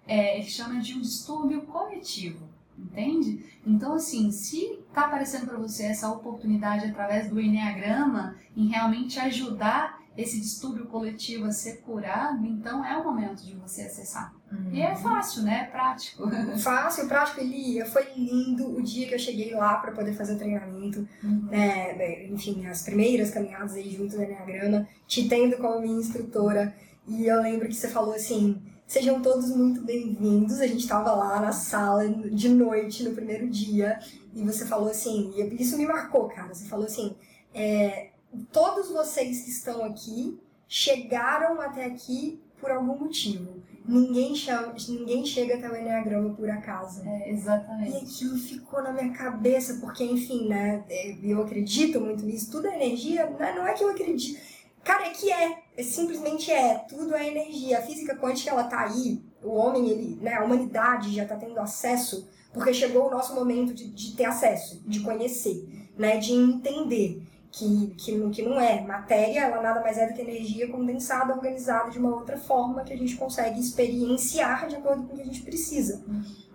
[0.05, 2.46] É, ele chama de um distúrbio coletivo,
[2.79, 3.45] entende?
[3.67, 9.99] Então, assim, se está aparecendo para você essa oportunidade através do Enneagrama em realmente ajudar
[10.17, 14.35] esse distúrbio coletivo a ser curado, então é o momento de você acessar.
[14.51, 14.71] Uhum.
[14.73, 15.67] E é fácil, né?
[15.69, 16.25] É prático.
[16.59, 17.41] Fácil, prático.
[17.41, 21.07] Elia, foi lindo o dia que eu cheguei lá para poder fazer o treinamento.
[21.23, 21.49] Uhum.
[21.51, 26.75] É, enfim, as primeiras caminhadas aí junto do Enneagrama, te tendo como minha instrutora.
[27.07, 30.61] E eu lembro que você falou assim: sejam todos muito bem-vindos.
[30.61, 33.99] A gente estava lá na sala de noite no primeiro dia
[34.35, 36.55] e você falou assim, e isso me marcou, cara.
[36.55, 37.15] Você falou assim:
[37.53, 38.11] é,
[38.53, 43.63] todos vocês que estão aqui chegaram até aqui por algum motivo.
[43.89, 47.03] Ninguém, chama, ninguém chega até o Enneagrama por acaso.
[47.07, 47.93] É, exatamente.
[47.93, 52.51] E aquilo ficou na minha cabeça, porque, enfim, né, é, eu acredito muito nisso.
[52.51, 54.41] Tudo é energia, né, não é que eu acredito.
[54.83, 55.63] Cara, é que é.
[55.77, 56.79] É simplesmente é.
[56.89, 57.79] Tudo é energia.
[57.79, 59.23] A física quântica, ela tá aí.
[59.43, 63.75] O homem, ele, né, a humanidade já tá tendo acesso, porque chegou o nosso momento
[63.75, 67.23] de, de ter acesso, de conhecer, né, de entender
[67.57, 68.81] que, que, que não é.
[68.83, 72.93] Matéria, ela nada mais é do que energia condensada, organizada de uma outra forma que
[72.93, 76.05] a gente consegue experienciar de acordo com o que a gente precisa.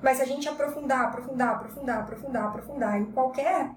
[0.02, 3.72] Mas se a gente aprofundar, aprofundar, aprofundar, aprofundar, aprofundar em qualquer,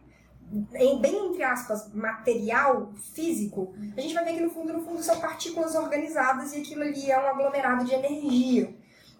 [1.00, 5.18] bem entre aspas, material físico, a gente vai ver que no fundo, no fundo, são
[5.20, 8.74] partículas organizadas e aquilo ali é um aglomerado de energia.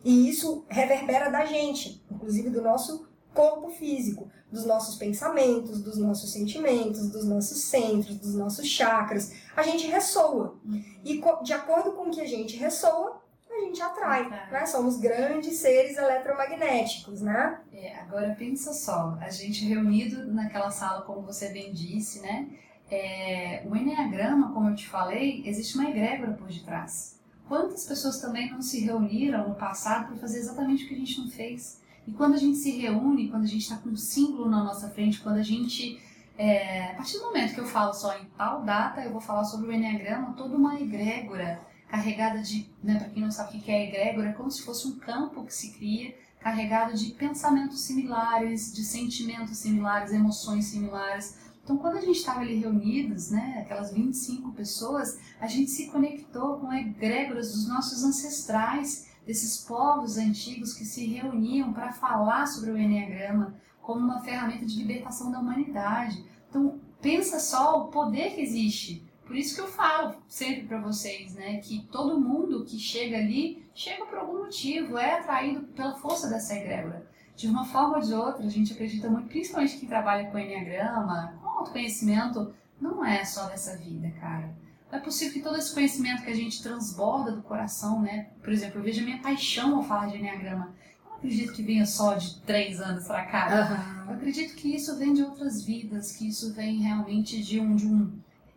[0.04, 6.32] E isso reverbera da gente, inclusive do nosso corpo físico, dos nossos pensamentos, dos nossos
[6.32, 9.32] sentimentos, dos nossos centros, dos nossos chakras.
[9.56, 10.56] A gente ressoa.
[11.04, 13.23] E de acordo com o que a gente ressoa,
[13.64, 14.66] a gente atrai, né?
[14.66, 17.60] Somos grandes seres eletromagnéticos, né?
[17.72, 22.48] É, agora pensa só, a gente reunido naquela sala, como você bem disse, né?
[22.90, 27.18] É, o Enneagrama, como eu te falei, existe uma egrégora por detrás.
[27.48, 31.20] Quantas pessoas também não se reuniram no passado para fazer exatamente o que a gente
[31.20, 31.80] não fez?
[32.06, 34.88] E quando a gente se reúne, quando a gente está com um símbolo na nossa
[34.90, 36.00] frente, quando a gente.
[36.36, 39.44] É, a partir do momento que eu falo só em tal data, eu vou falar
[39.44, 41.60] sobre o Enneagrama, toda uma egrégora
[41.94, 42.68] carregada de.
[42.82, 45.44] Né, Para quem não sabe o que é egrégora, é como se fosse um campo
[45.44, 51.38] que se cria carregado de pensamentos similares, de sentimentos similares, emoções similares.
[51.62, 56.58] Então, quando a gente estava ali reunidos, né, aquelas 25 pessoas, a gente se conectou
[56.58, 62.76] com egrégoras dos nossos ancestrais desses povos antigos que se reuniam para falar sobre o
[62.76, 66.22] Enneagrama como uma ferramenta de libertação da humanidade.
[66.50, 69.03] Então, pensa só o poder que existe.
[69.26, 73.66] Por isso que eu falo sempre para vocês, né, que todo mundo que chega ali,
[73.74, 77.06] chega por algum motivo, é atraído pela força dessa egrégora.
[77.34, 81.38] De uma forma ou de outra, a gente acredita muito, principalmente quem trabalha com Enneagrama,
[81.42, 84.54] com autoconhecimento, não é só dessa vida, cara
[84.96, 88.28] é possível que todo esse conhecimento que a gente transborda do coração, né?
[88.42, 90.72] Por exemplo, eu vejo a minha paixão ao falar de Enneagrama.
[91.04, 94.04] Eu não acredito que venha só de três anos pra cá.
[94.04, 94.10] Uhum.
[94.10, 97.86] Eu acredito que isso vem de outras vidas, que isso vem realmente de um, de
[97.86, 98.12] um,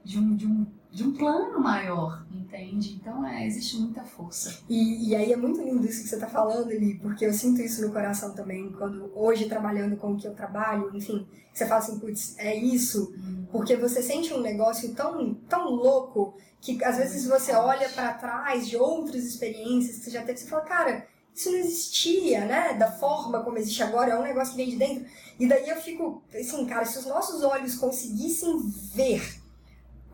[0.08, 2.98] de um, de um, de um plano maior, entende?
[3.00, 4.58] Então é, existe muita força.
[4.70, 7.62] E, e aí é muito lindo isso que você está falando ali, porque eu sinto
[7.62, 11.82] isso no coração também, quando hoje trabalhando com o que eu trabalho, enfim, você fala
[11.82, 13.46] assim, putz, é isso, hum.
[13.52, 18.66] porque você sente um negócio tão, tão louco que às vezes você olha para trás
[18.66, 22.74] de outras experiências que você já teve, você fala, cara, isso não existia, né?
[22.74, 25.06] Da forma como existe agora, é um negócio que vem de dentro.
[25.38, 28.58] E daí eu fico assim, cara, se os nossos olhos conseguissem
[28.96, 29.37] ver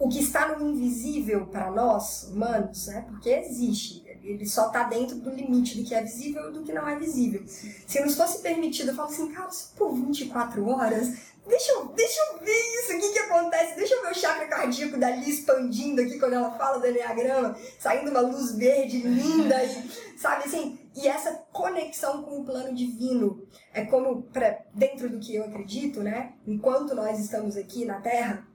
[0.04, 3.06] o que está no invisível para nós, humanos, né?
[3.08, 4.04] Porque existe.
[4.22, 7.00] Ele só está dentro do limite do que é visível e do que não é
[7.00, 7.42] visível.
[7.48, 11.08] Se nos fosse permitido, eu falo assim, cara, se por 24 horas,
[11.48, 13.76] deixa eu, deixa eu ver isso, o que que acontece?
[13.78, 18.12] Deixa eu ver o chakra cardíaco dali expandindo aqui quando ela fala do Enneagrama, saindo
[18.12, 19.90] uma luz verde linda e,
[20.20, 20.80] sabe assim?
[20.98, 26.02] E essa conexão com o plano divino é como, pra, dentro do que eu acredito,
[26.02, 26.34] né?
[26.46, 28.46] Enquanto nós estamos aqui na Terra,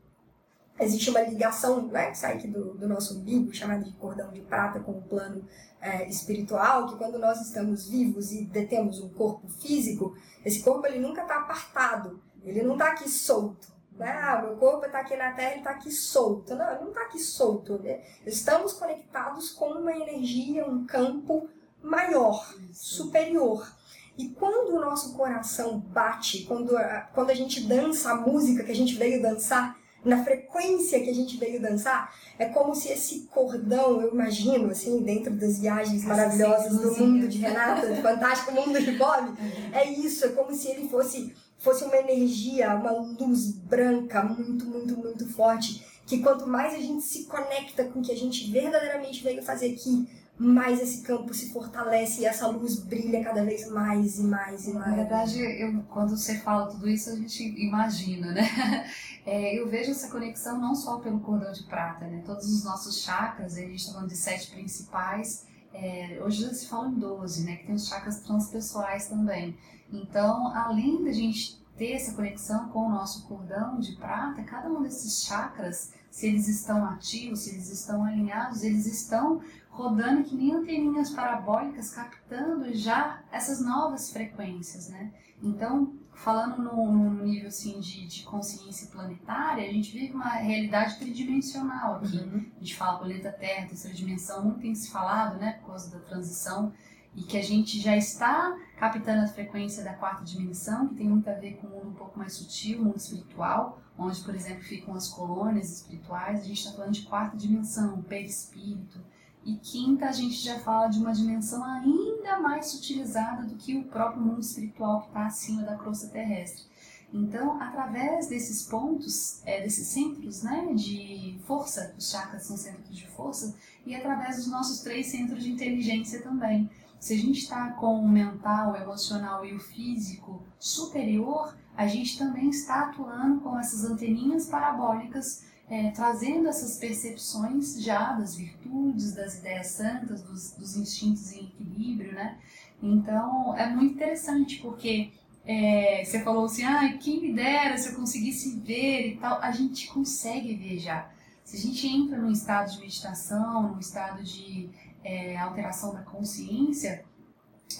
[0.81, 4.41] existe uma ligação né, que sai aqui do, do nosso umbigo, chamada de cordão de
[4.41, 5.45] prata, com o plano
[5.81, 10.99] é, espiritual, que quando nós estamos vivos e detemos um corpo físico, esse corpo ele
[10.99, 13.79] nunca está apartado, ele não está aqui solto.
[13.99, 14.11] Né?
[14.23, 16.55] Ah, meu corpo está aqui na Terra, ele está aqui solto.
[16.55, 17.79] Não, ele não está aqui solto.
[17.83, 18.01] Né?
[18.25, 21.49] Estamos conectados com uma energia, um campo
[21.83, 23.77] maior, superior.
[24.17, 28.73] E quando o nosso coração bate, quando a, quando a gente dança a música que
[28.73, 33.29] a gente veio dançar, na frequência que a gente veio dançar, é como se esse
[33.31, 38.81] cordão, eu imagino, assim, dentro das viagens maravilhosas do mundo de Renata, do fantástico mundo
[38.81, 39.35] de Bob,
[39.73, 44.97] é isso, é como se ele fosse, fosse uma energia, uma luz branca muito, muito,
[44.97, 49.23] muito forte, que quanto mais a gente se conecta com o que a gente verdadeiramente
[49.23, 50.09] veio fazer aqui,
[50.39, 54.73] mais esse campo se fortalece e essa luz brilha cada vez mais e mais e
[54.73, 54.91] mais.
[54.91, 58.89] Na verdade, eu, quando você fala tudo isso, a gente imagina, né?
[59.31, 62.23] É, eu vejo essa conexão não só pelo cordão de prata, né?
[62.25, 66.67] Todos os nossos chakras, a gente está falando de sete principais, é, hoje já se
[66.67, 67.57] fala em 12, né?
[67.57, 69.55] Que tem os chakras transpessoais também.
[69.93, 74.83] Então, além da gente ter essa conexão com o nosso cordão de prata, cada um
[74.83, 80.55] desses chakras, se eles estão ativos, se eles estão alinhados, eles estão rodando que nem
[80.55, 85.13] anteninhas parabólicas, captando já essas novas frequências, né?
[85.43, 91.97] Então, falando num, nível assim de, de, consciência planetária, a gente vive uma realidade tridimensional
[91.97, 92.19] aqui.
[92.19, 92.45] Uhum.
[92.57, 96.05] A gente fala planeta Terra, terceira dimensão, muito tem se falado, né, por causa da
[96.05, 96.73] transição,
[97.15, 101.31] e que a gente já está captando a frequência da quarta dimensão, que tem muito
[101.31, 104.63] a ver com um mundo um pouco mais sutil, um mundo espiritual, onde, por exemplo,
[104.63, 106.41] ficam as colônias espirituais.
[106.41, 109.01] A gente está falando de quarta dimensão, perispírito.
[109.49, 113.85] E quinta, a gente já fala de uma dimensão ainda mais sutilizada do que o
[113.85, 116.65] próprio mundo espiritual que está acima da crosta terrestre.
[117.11, 123.07] Então, através desses pontos, é, desses centros né, de força, os chakras são centros de
[123.07, 123.57] força,
[123.87, 126.69] e através dos nossos três centros de inteligência também.
[127.01, 132.19] Se a gente está com o mental, o emocional e o físico superior, a gente
[132.19, 139.39] também está atuando com essas anteninhas parabólicas é, trazendo essas percepções já das virtudes, das
[139.39, 142.39] ideias santas, dos, dos instintos em equilíbrio, né?
[142.83, 145.11] Então é muito interessante porque
[145.45, 149.41] é, você falou assim, ah, quem me dera se eu conseguisse ver e tal.
[149.41, 151.11] A gente consegue ver já.
[151.45, 154.69] Se a gente entra num estado de meditação, num estado de
[155.03, 157.05] é, alteração da consciência,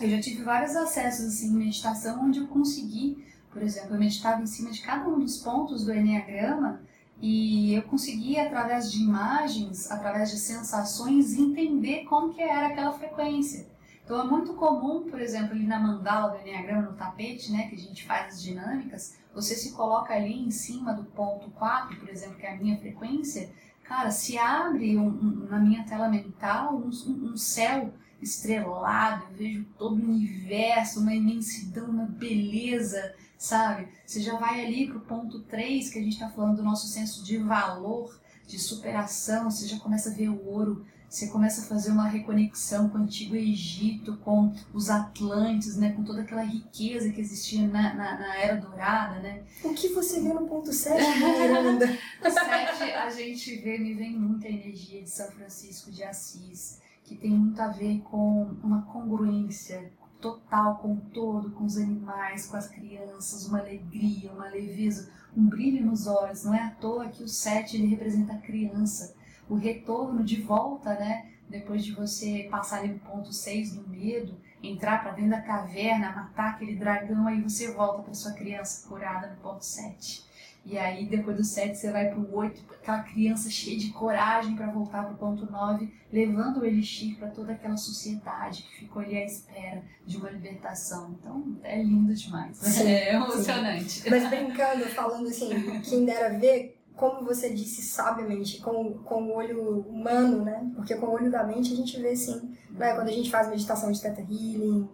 [0.01, 4.43] eu já tive vários acessos assim, em meditação onde eu consegui, por exemplo, eu meditava
[4.43, 6.81] em cima de cada um dos pontos do Enneagrama
[7.21, 13.67] e eu conseguia, através de imagens, através de sensações, entender como que era aquela frequência.
[14.05, 17.75] Então é muito comum, por exemplo, ali na mandala do Enneagrama, no tapete, né, que
[17.75, 22.09] a gente faz as dinâmicas, você se coloca ali em cima do ponto 4, por
[22.09, 23.51] exemplo, que é a minha frequência,
[23.85, 29.65] cara, se abre um, um, na minha tela mental um, um céu estrelado, eu vejo
[29.77, 33.89] todo o universo, uma imensidão, uma beleza, sabe?
[34.05, 37.25] Você já vai ali pro ponto 3, que a gente está falando do nosso senso
[37.25, 41.91] de valor, de superação, você já começa a ver o ouro, você começa a fazer
[41.91, 47.21] uma reconexão com o Antigo Egito, com os Atlantes, né, com toda aquela riqueza que
[47.21, 49.43] existia na, na, na Era Dourada, né?
[49.65, 51.87] O que você vê no ponto 7, Miranda?
[52.23, 57.15] no 7 a gente vê, me vem muita energia de São Francisco de Assis, que
[57.15, 62.57] tem muito a ver com uma congruência total com o todo, com os animais, com
[62.57, 66.45] as crianças, uma alegria, uma leveza, um brilho nos olhos.
[66.45, 69.15] Não é à toa que o 7 ele representa a criança,
[69.49, 71.31] o retorno de volta, né?
[71.49, 76.13] Depois de você passar ali no ponto 6 do medo, entrar para dentro da caverna,
[76.13, 80.28] matar aquele dragão, aí você volta para sua criança curada no ponto 7.
[80.71, 84.71] E aí, depois do 7, você vai pro 8, aquela criança cheia de coragem para
[84.71, 89.25] voltar pro ponto 9, levando o Elixir para toda aquela sociedade que ficou ali à
[89.25, 91.17] espera de uma libertação.
[91.19, 92.59] Então, é lindo demais.
[92.59, 93.91] Sim, é emocionante.
[93.91, 94.11] Sim.
[94.11, 99.81] Mas brincando, falando assim, quem dera ver, como você disse sabiamente, com, com o olho
[99.89, 100.71] humano, né?
[100.75, 102.95] Porque com o olho da mente a gente vê, sim, né?
[102.95, 104.87] quando a gente faz meditação de Theta Healing,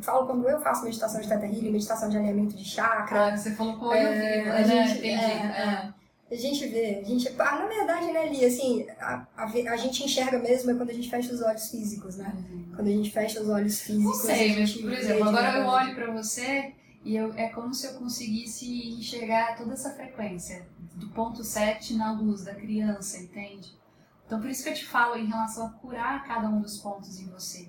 [0.00, 3.28] falo quando eu faço meditação de Teta Healing, meditação de alinhamento de chakra.
[3.28, 4.64] Ah, você falou com o olho é, vivo, a né?
[4.64, 5.24] Gente, Entendi.
[5.24, 6.00] É, é.
[6.30, 10.04] A gente vê, a gente, ah, na verdade, né, Li, assim, a, a, a, gente
[10.04, 12.32] enxerga mesmo é quando a gente fecha os olhos físicos, né?
[12.36, 12.72] Uhum.
[12.76, 14.04] Quando a gente fecha os olhos físicos.
[14.04, 16.72] Não sei, mas, por exemplo, agora eu olho para você
[17.04, 22.12] e eu, é como se eu conseguisse enxergar toda essa frequência do ponto 7 na
[22.12, 23.76] luz da criança, entende?
[24.24, 27.18] Então, por isso que eu te falo em relação a curar cada um dos pontos
[27.18, 27.68] em você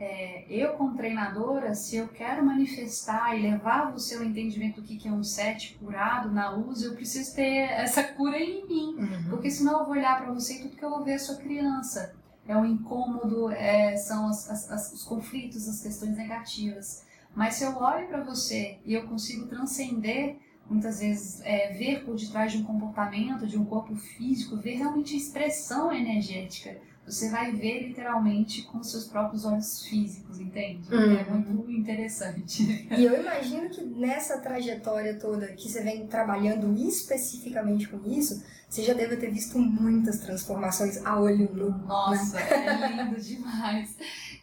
[0.00, 5.06] é, eu como treinadora, se eu quero manifestar e levar você ao entendimento do que
[5.06, 9.26] é um set curado na luz, eu preciso ter essa cura em mim, uhum.
[9.28, 11.36] porque senão eu vou olhar para você e tudo que eu vou ver é sua
[11.36, 12.14] criança.
[12.48, 17.04] É o incômodo, é, são as, as, os conflitos, as questões negativas.
[17.34, 22.16] Mas se eu olho para você e eu consigo transcender, muitas vezes, é, ver por
[22.16, 26.78] detrás de um comportamento, de um corpo físico, ver realmente a expressão energética
[27.10, 30.92] você vai ver literalmente com seus próprios olhos físicos, entende?
[30.94, 31.16] Uhum.
[31.16, 32.88] É muito interessante.
[32.90, 38.82] E eu imagino que nessa trajetória toda que você vem trabalhando especificamente com isso, você
[38.82, 41.70] já deve ter visto muitas transformações a olho nu.
[41.86, 42.66] Nossa, né?
[42.66, 43.96] é lindo demais.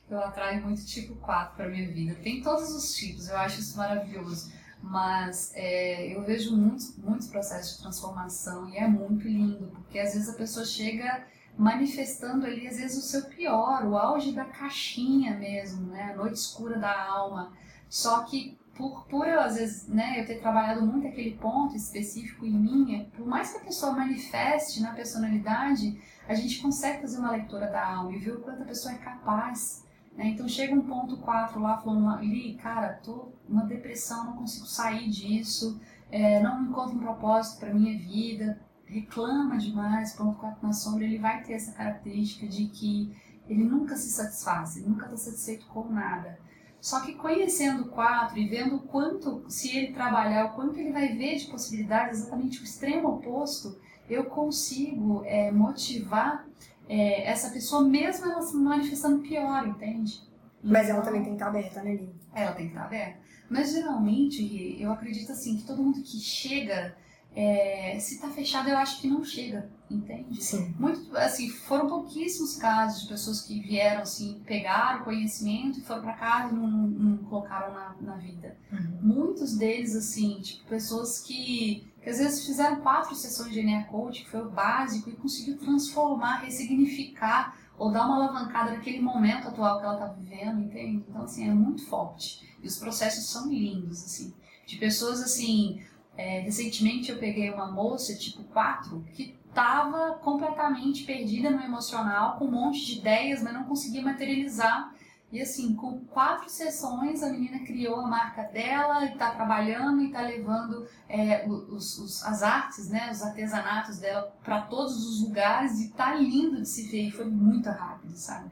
[0.10, 2.16] Eu atraio muito tipo 4 para minha vida.
[2.16, 4.52] Tem todos os tipos, eu acho isso maravilhoso.
[4.82, 10.14] Mas é, eu vejo muitos, muitos processos de transformação e é muito lindo, porque às
[10.14, 11.26] vezes a pessoa chega
[11.58, 16.12] manifestando ali, às vezes, o seu pior, o auge da caixinha mesmo, né?
[16.14, 17.52] A noite escura da alma.
[17.90, 22.46] Só que por, por eu, às vezes, né, eu ter trabalhado muito aquele ponto específico
[22.46, 27.32] em mim, por mais que a pessoa manifeste na personalidade, a gente consegue fazer uma
[27.32, 29.84] leitura da alma e ver o quanto a pessoa é capaz.
[30.16, 30.28] Né?
[30.28, 35.10] Então chega um ponto 4 lá falando, ali, cara, tô uma depressão, não consigo sair
[35.10, 35.80] disso,
[36.12, 41.18] é, não encontro um propósito para minha vida, reclama demais, ponto 4 na sombra, ele
[41.18, 43.16] vai ter essa característica de que
[43.48, 46.40] ele nunca se satisfaz, ele nunca está satisfeito com nada.
[46.80, 50.92] Só que conhecendo o 4 e vendo o quanto, se ele trabalhar, o quanto ele
[50.92, 53.78] vai ver de possibilidades, exatamente o extremo oposto,
[54.10, 56.48] eu consigo é, motivar
[56.88, 60.22] é, essa pessoa mesmo ela se manifestando pior, entende?
[60.64, 62.16] Mas ela também tem que estar aberta, né, Lili?
[62.34, 63.20] Ela tem que estar aberta.
[63.50, 66.96] Mas geralmente, eu acredito assim, que todo mundo que chega
[67.40, 70.44] é, se tá fechado, eu acho que não chega, entende?
[70.44, 70.74] Sim.
[70.80, 76.14] Muito, assim, foram pouquíssimos casos de pessoas que vieram, assim, pegaram conhecimento e foram para
[76.14, 78.58] casa e não, não, colocaram na, na vida.
[78.72, 78.98] Uhum.
[79.04, 84.24] Muitos deles, assim, tipo, pessoas que, que às vezes fizeram quatro sessões de Enea Coach,
[84.24, 89.78] que foi o básico, e conseguiu transformar, ressignificar ou dar uma alavancada naquele momento atual
[89.78, 91.06] que ela tá vivendo, entende?
[91.08, 92.58] Então, assim, é muito forte.
[92.64, 94.34] E os processos são lindos, assim.
[94.66, 95.86] De pessoas, assim,
[96.18, 102.46] é, recentemente eu peguei uma moça, tipo 4, que estava completamente perdida no emocional, com
[102.46, 104.94] um monte de ideias, mas não conseguia materializar.
[105.32, 110.08] E assim, com quatro sessões, a menina criou a marca dela e está trabalhando e
[110.08, 115.82] está levando é, os, os, as artes, né, os artesanatos dela para todos os lugares
[115.82, 117.10] e tá lindo de se ver.
[117.10, 118.52] E foi muito rápido, sabe?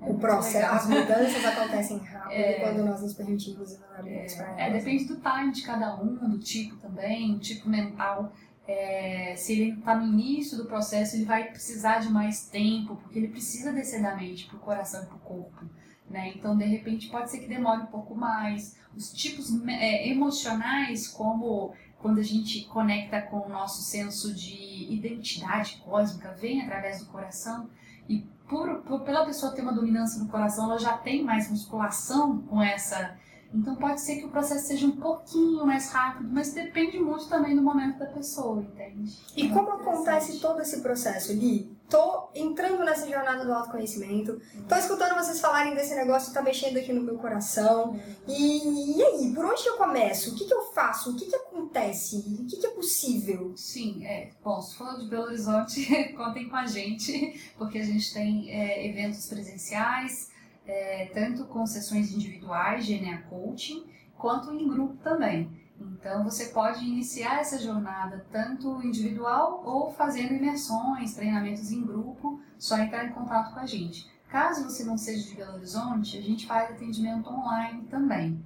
[0.00, 4.60] O processo, as mudanças acontecem rápido é, quando nós nos permitimos e abrimos é, para
[4.60, 8.32] É, depende do time de cada um, do tipo também, o tipo mental.
[8.68, 13.18] É, se ele está no início do processo, ele vai precisar de mais tempo, porque
[13.18, 15.64] ele precisa descer da mente para o coração e para o corpo.
[16.10, 16.32] Né?
[16.36, 18.76] Então, de repente, pode ser que demore um pouco mais.
[18.94, 25.82] Os tipos é, emocionais, como quando a gente conecta com o nosso senso de identidade
[25.84, 27.68] cósmica, vem através do coração.
[28.08, 32.38] E por, por, pela pessoa ter uma dominância no coração, ela já tem mais musculação
[32.42, 33.16] com essa.
[33.52, 37.54] Então pode ser que o processo seja um pouquinho mais rápido, mas depende muito também
[37.54, 39.16] do momento da pessoa, entende?
[39.36, 41.75] E é como acontece todo esse processo, Li?
[41.88, 46.92] Tô entrando nessa jornada do autoconhecimento, tô escutando vocês falarem desse negócio, tá mexendo aqui
[46.92, 47.98] no meu coração.
[48.26, 50.32] E, e aí, por onde eu começo?
[50.32, 51.12] O que, que eu faço?
[51.12, 52.16] O que, que acontece?
[52.40, 53.52] O que, que é possível?
[53.56, 54.30] Sim, é.
[54.42, 58.84] Bom, se for de Belo Horizonte, contem com a gente, porque a gente tem é,
[58.88, 60.30] eventos presenciais,
[60.66, 63.86] é, tanto com sessões individuais de ENEA Coaching,
[64.18, 65.65] quanto em grupo também.
[65.80, 72.78] Então você pode iniciar essa jornada tanto individual ou fazendo imersões, treinamentos em grupo, só
[72.78, 74.10] entrar em contato com a gente.
[74.28, 78.44] Caso você não seja de Belo Horizonte, a gente faz atendimento online também.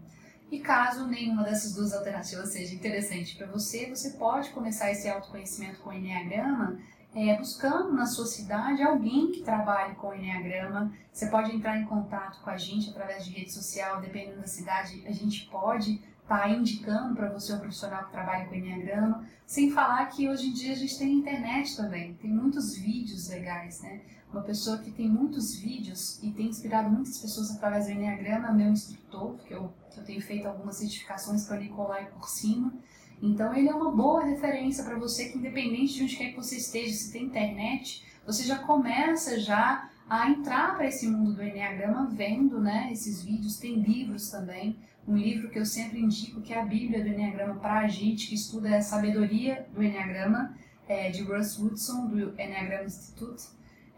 [0.51, 5.81] E caso nenhuma dessas duas alternativas seja interessante para você, você pode começar esse autoconhecimento
[5.81, 6.79] com o Enneagrama
[7.15, 10.93] é, buscando na sua cidade alguém que trabalhe com o Enneagrama.
[11.13, 15.03] Você pode entrar em contato com a gente através de rede social, dependendo da cidade,
[15.07, 16.01] a gente pode
[16.31, 20.53] está indicando para você um profissional que trabalha com Enneagrama, sem falar que hoje em
[20.53, 24.01] dia a gente tem internet também, tem muitos vídeos legais, né?
[24.33, 28.69] Uma pessoa que tem muitos vídeos e tem inspirado muitas pessoas através do Enneagrama meu
[28.69, 32.73] instrutor, que eu, eu tenho feito algumas certificações com o Nicolai Cursino.
[33.21, 36.59] Então ele é uma boa referência para você que independente de onde quer que você
[36.59, 42.07] esteja, se tem internet, você já começa já a entrar para esse mundo do Enneagrama
[42.07, 44.79] vendo né, esses vídeos, tem livros também
[45.11, 48.29] um livro que eu sempre indico, que é a Bíblia do Enneagrama para a gente,
[48.29, 50.57] que estuda a sabedoria do Enneagrama,
[50.87, 53.43] é, de Russ Woodson, do Enneagrama Institute,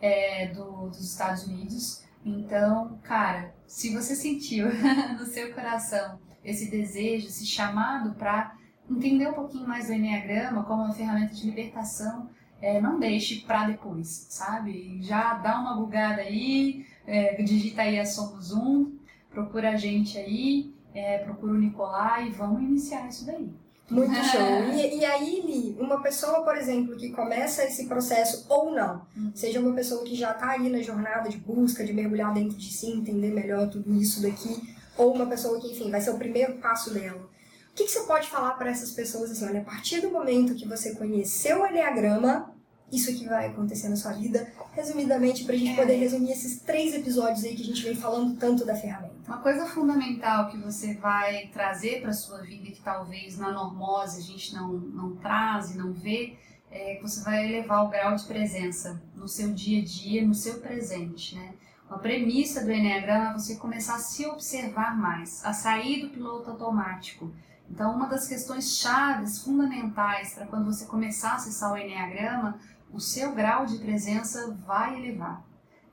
[0.00, 2.02] é, do, dos Estados Unidos.
[2.24, 4.68] Então, cara, se você sentiu
[5.18, 8.56] no seu coração esse desejo, esse chamado para
[8.90, 13.66] entender um pouquinho mais do Enneagrama como uma ferramenta de libertação, é, não deixe para
[13.66, 15.02] depois, sabe?
[15.02, 18.96] Já dá uma bugada aí, é, digita aí a Somos Um,
[19.30, 23.48] procura a gente aí é, procura o Nicolai e vamos iniciar isso daí.
[23.90, 24.40] Muito show.
[24.74, 29.32] E, e aí, Li, uma pessoa, por exemplo, que começa esse processo ou não, Uhum.
[29.34, 32.72] seja uma pessoa que já está aí na jornada de busca, de mergulhar dentro de
[32.72, 34.62] si, entender melhor tudo isso daqui,
[34.96, 37.20] ou uma pessoa que, enfim, vai ser o primeiro passo dela.
[37.70, 40.54] O que, que você pode falar para essas pessoas assim, olha, a partir do momento
[40.54, 42.54] que você conheceu o Enneagrama,
[42.92, 45.76] isso aqui vai acontecer na sua vida, resumidamente, para a gente É.
[45.76, 49.11] poder resumir esses três episódios aí que a gente vem falando tanto da ferramenta.
[49.26, 54.22] Uma coisa fundamental que você vai trazer para sua vida que talvez na normose a
[54.22, 56.36] gente não, não traz e não vê,
[56.70, 60.34] é que você vai elevar o grau de presença no seu dia a dia, no
[60.34, 61.54] seu presente, né?
[61.88, 66.50] Uma premissa do Enneagrama é você começar a se observar mais, a sair do piloto
[66.50, 67.30] automático.
[67.70, 72.58] Então, uma das questões chaves, fundamentais para quando você começar a acessar o Enneagrama,
[72.90, 75.44] o seu grau de presença vai elevar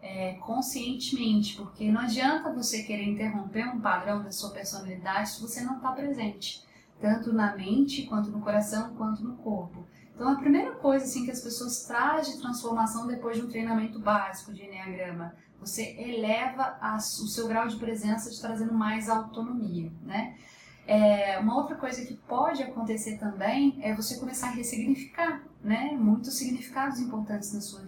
[0.02, 5.62] é, conscientemente, porque não adianta você querer interromper um padrão da sua personalidade se você
[5.62, 6.64] não está presente,
[7.02, 9.86] tanto na mente, quanto no coração, quanto no corpo.
[10.16, 14.00] Então, a primeira coisa assim, que as pessoas trazem de transformação depois de um treinamento
[14.00, 19.92] básico de Enneagrama, você eleva a- o seu grau de presença te trazendo mais autonomia,
[20.04, 20.36] né?
[20.88, 25.92] É, uma outra coisa que pode acontecer também é você começar a ressignificar, né?
[25.92, 27.82] Muitos significados importantes na sua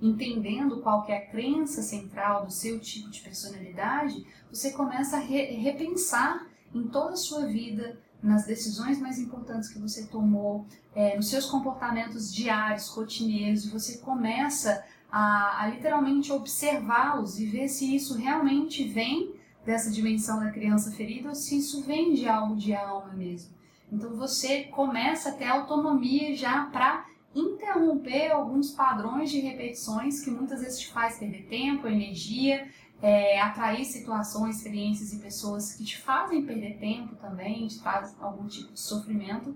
[0.00, 5.20] entendendo qual que é a crença central do seu tipo de personalidade, você começa a
[5.20, 11.16] re repensar em toda a sua vida, nas decisões mais importantes que você tomou, é,
[11.16, 17.94] nos seus comportamentos diários, rotineiros, e você começa a, a literalmente observá-los e ver se
[17.94, 19.34] isso realmente vem
[19.64, 23.52] dessa dimensão da criança ferida ou se isso vem de algo de alma mesmo.
[23.90, 27.06] Então você começa a ter autonomia já para
[27.38, 32.68] interromper alguns padrões de repetições que muitas vezes te faz perder tempo, energia,
[33.00, 38.46] é, atrair situações, experiências e pessoas que te fazem perder tempo também, te faz algum
[38.46, 39.54] tipo de sofrimento.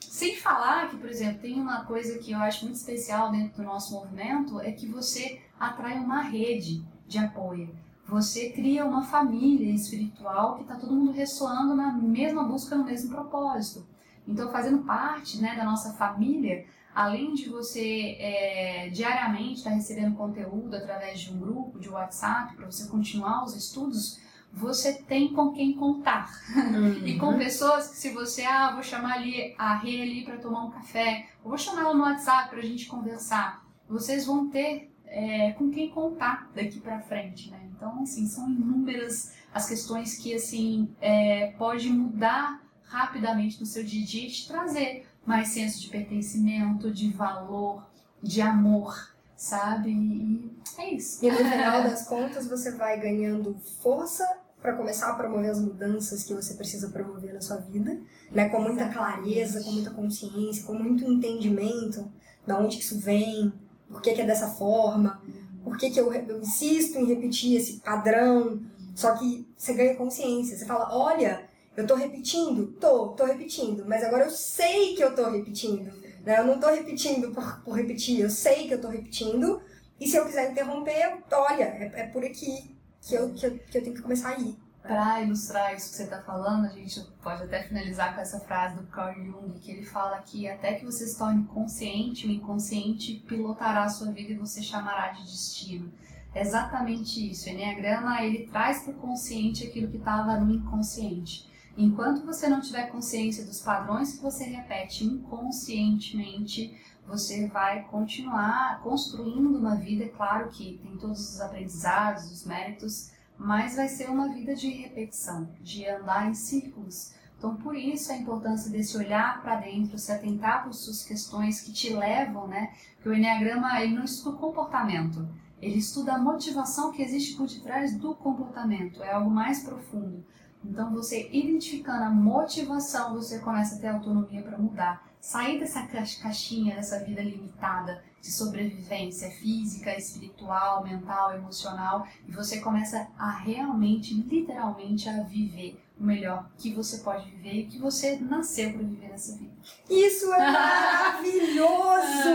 [0.00, 3.62] Sem falar que, por exemplo, tem uma coisa que eu acho muito especial dentro do
[3.62, 7.74] nosso movimento, é que você atrai uma rede de apoio.
[8.06, 13.10] Você cria uma família espiritual que está todo mundo ressoando na mesma busca, no mesmo
[13.10, 13.86] propósito.
[14.26, 16.64] Então, fazendo parte né, da nossa família,
[16.98, 22.66] além de você é, diariamente estar recebendo conteúdo através de um grupo de WhatsApp para
[22.66, 24.18] você continuar os estudos,
[24.52, 26.28] você tem com quem contar.
[27.06, 30.64] E com pessoas que se você, ah, vou chamar ali a Rê ali para tomar
[30.64, 34.92] um café, ou vou chamar ela no WhatsApp para a gente conversar, vocês vão ter
[35.06, 37.60] é, com quem contar daqui para frente, né?
[37.76, 44.02] Então, assim, são inúmeras as questões que, assim, é, pode mudar rapidamente no seu dia
[44.02, 47.86] a dia e te trazer mais senso de pertencimento, de valor,
[48.22, 49.90] de amor, sabe?
[49.90, 51.22] E é isso.
[51.22, 54.26] E no final das contas, você vai ganhando força
[54.62, 58.00] para começar a promover as mudanças que você precisa promover na sua vida,
[58.32, 58.48] né?
[58.48, 62.10] Com muita clareza, com muita consciência, com muito entendimento
[62.46, 63.52] da onde que isso vem,
[63.86, 65.22] por que, que é dessa forma,
[65.62, 68.62] por que, que eu, eu insisto em repetir esse padrão.
[68.94, 71.47] Só que você ganha consciência, você fala, olha,
[71.78, 72.72] eu tô repetindo?
[72.80, 75.92] Tô, tô repetindo, mas agora eu sei que eu tô repetindo.
[76.24, 76.40] Né?
[76.40, 79.62] Eu não tô repetindo por, por repetir, eu sei que eu tô repetindo.
[80.00, 83.58] E se eu quiser interromper, eu- olha, é, é por aqui que eu, que, eu,
[83.58, 84.56] que eu tenho que começar a ir.
[84.82, 88.76] Para ilustrar isso que você está falando, a gente pode até finalizar com essa frase
[88.76, 93.22] do Carl Jung, que ele fala que até que você se torne consciente, o inconsciente
[93.28, 95.92] pilotará a sua vida e você chamará de destino.
[96.34, 97.48] É exatamente isso.
[97.48, 101.48] O Enneagrama, ele traz para o consciente aquilo que estava no inconsciente.
[101.80, 106.76] Enquanto você não tiver consciência dos padrões que você repete inconscientemente,
[107.06, 113.76] você vai continuar construindo uma vida, claro que tem todos os aprendizados, os méritos, mas
[113.76, 117.14] vai ser uma vida de repetição, de andar em círculos.
[117.38, 121.60] Então, por isso a importância desse olhar para dentro, se atentar para as suas questões
[121.60, 122.72] que te levam, né?
[122.96, 125.28] Porque o Enneagrama, ele não estuda o comportamento,
[125.62, 130.26] ele estuda a motivação que existe por detrás do comportamento, é algo mais profundo.
[130.68, 135.08] Então, você identificando a motivação, você começa a ter autonomia para mudar.
[135.20, 142.60] Sair dessa ca- caixinha, dessa vida limitada de sobrevivência física, espiritual, mental, emocional, e você
[142.60, 148.16] começa a realmente, literalmente, a viver o melhor que você pode viver e que você
[148.20, 149.50] nasceu para viver nessa vida.
[149.90, 152.28] Isso é maravilhoso!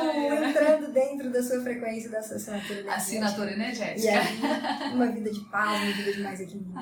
[0.50, 2.96] Entrando dentro da sua frequência da sua assinatura energética.
[2.96, 4.20] Assinatura E energética.
[4.20, 6.74] aí, uma vida de paz, uma vida de mais equilíbrio.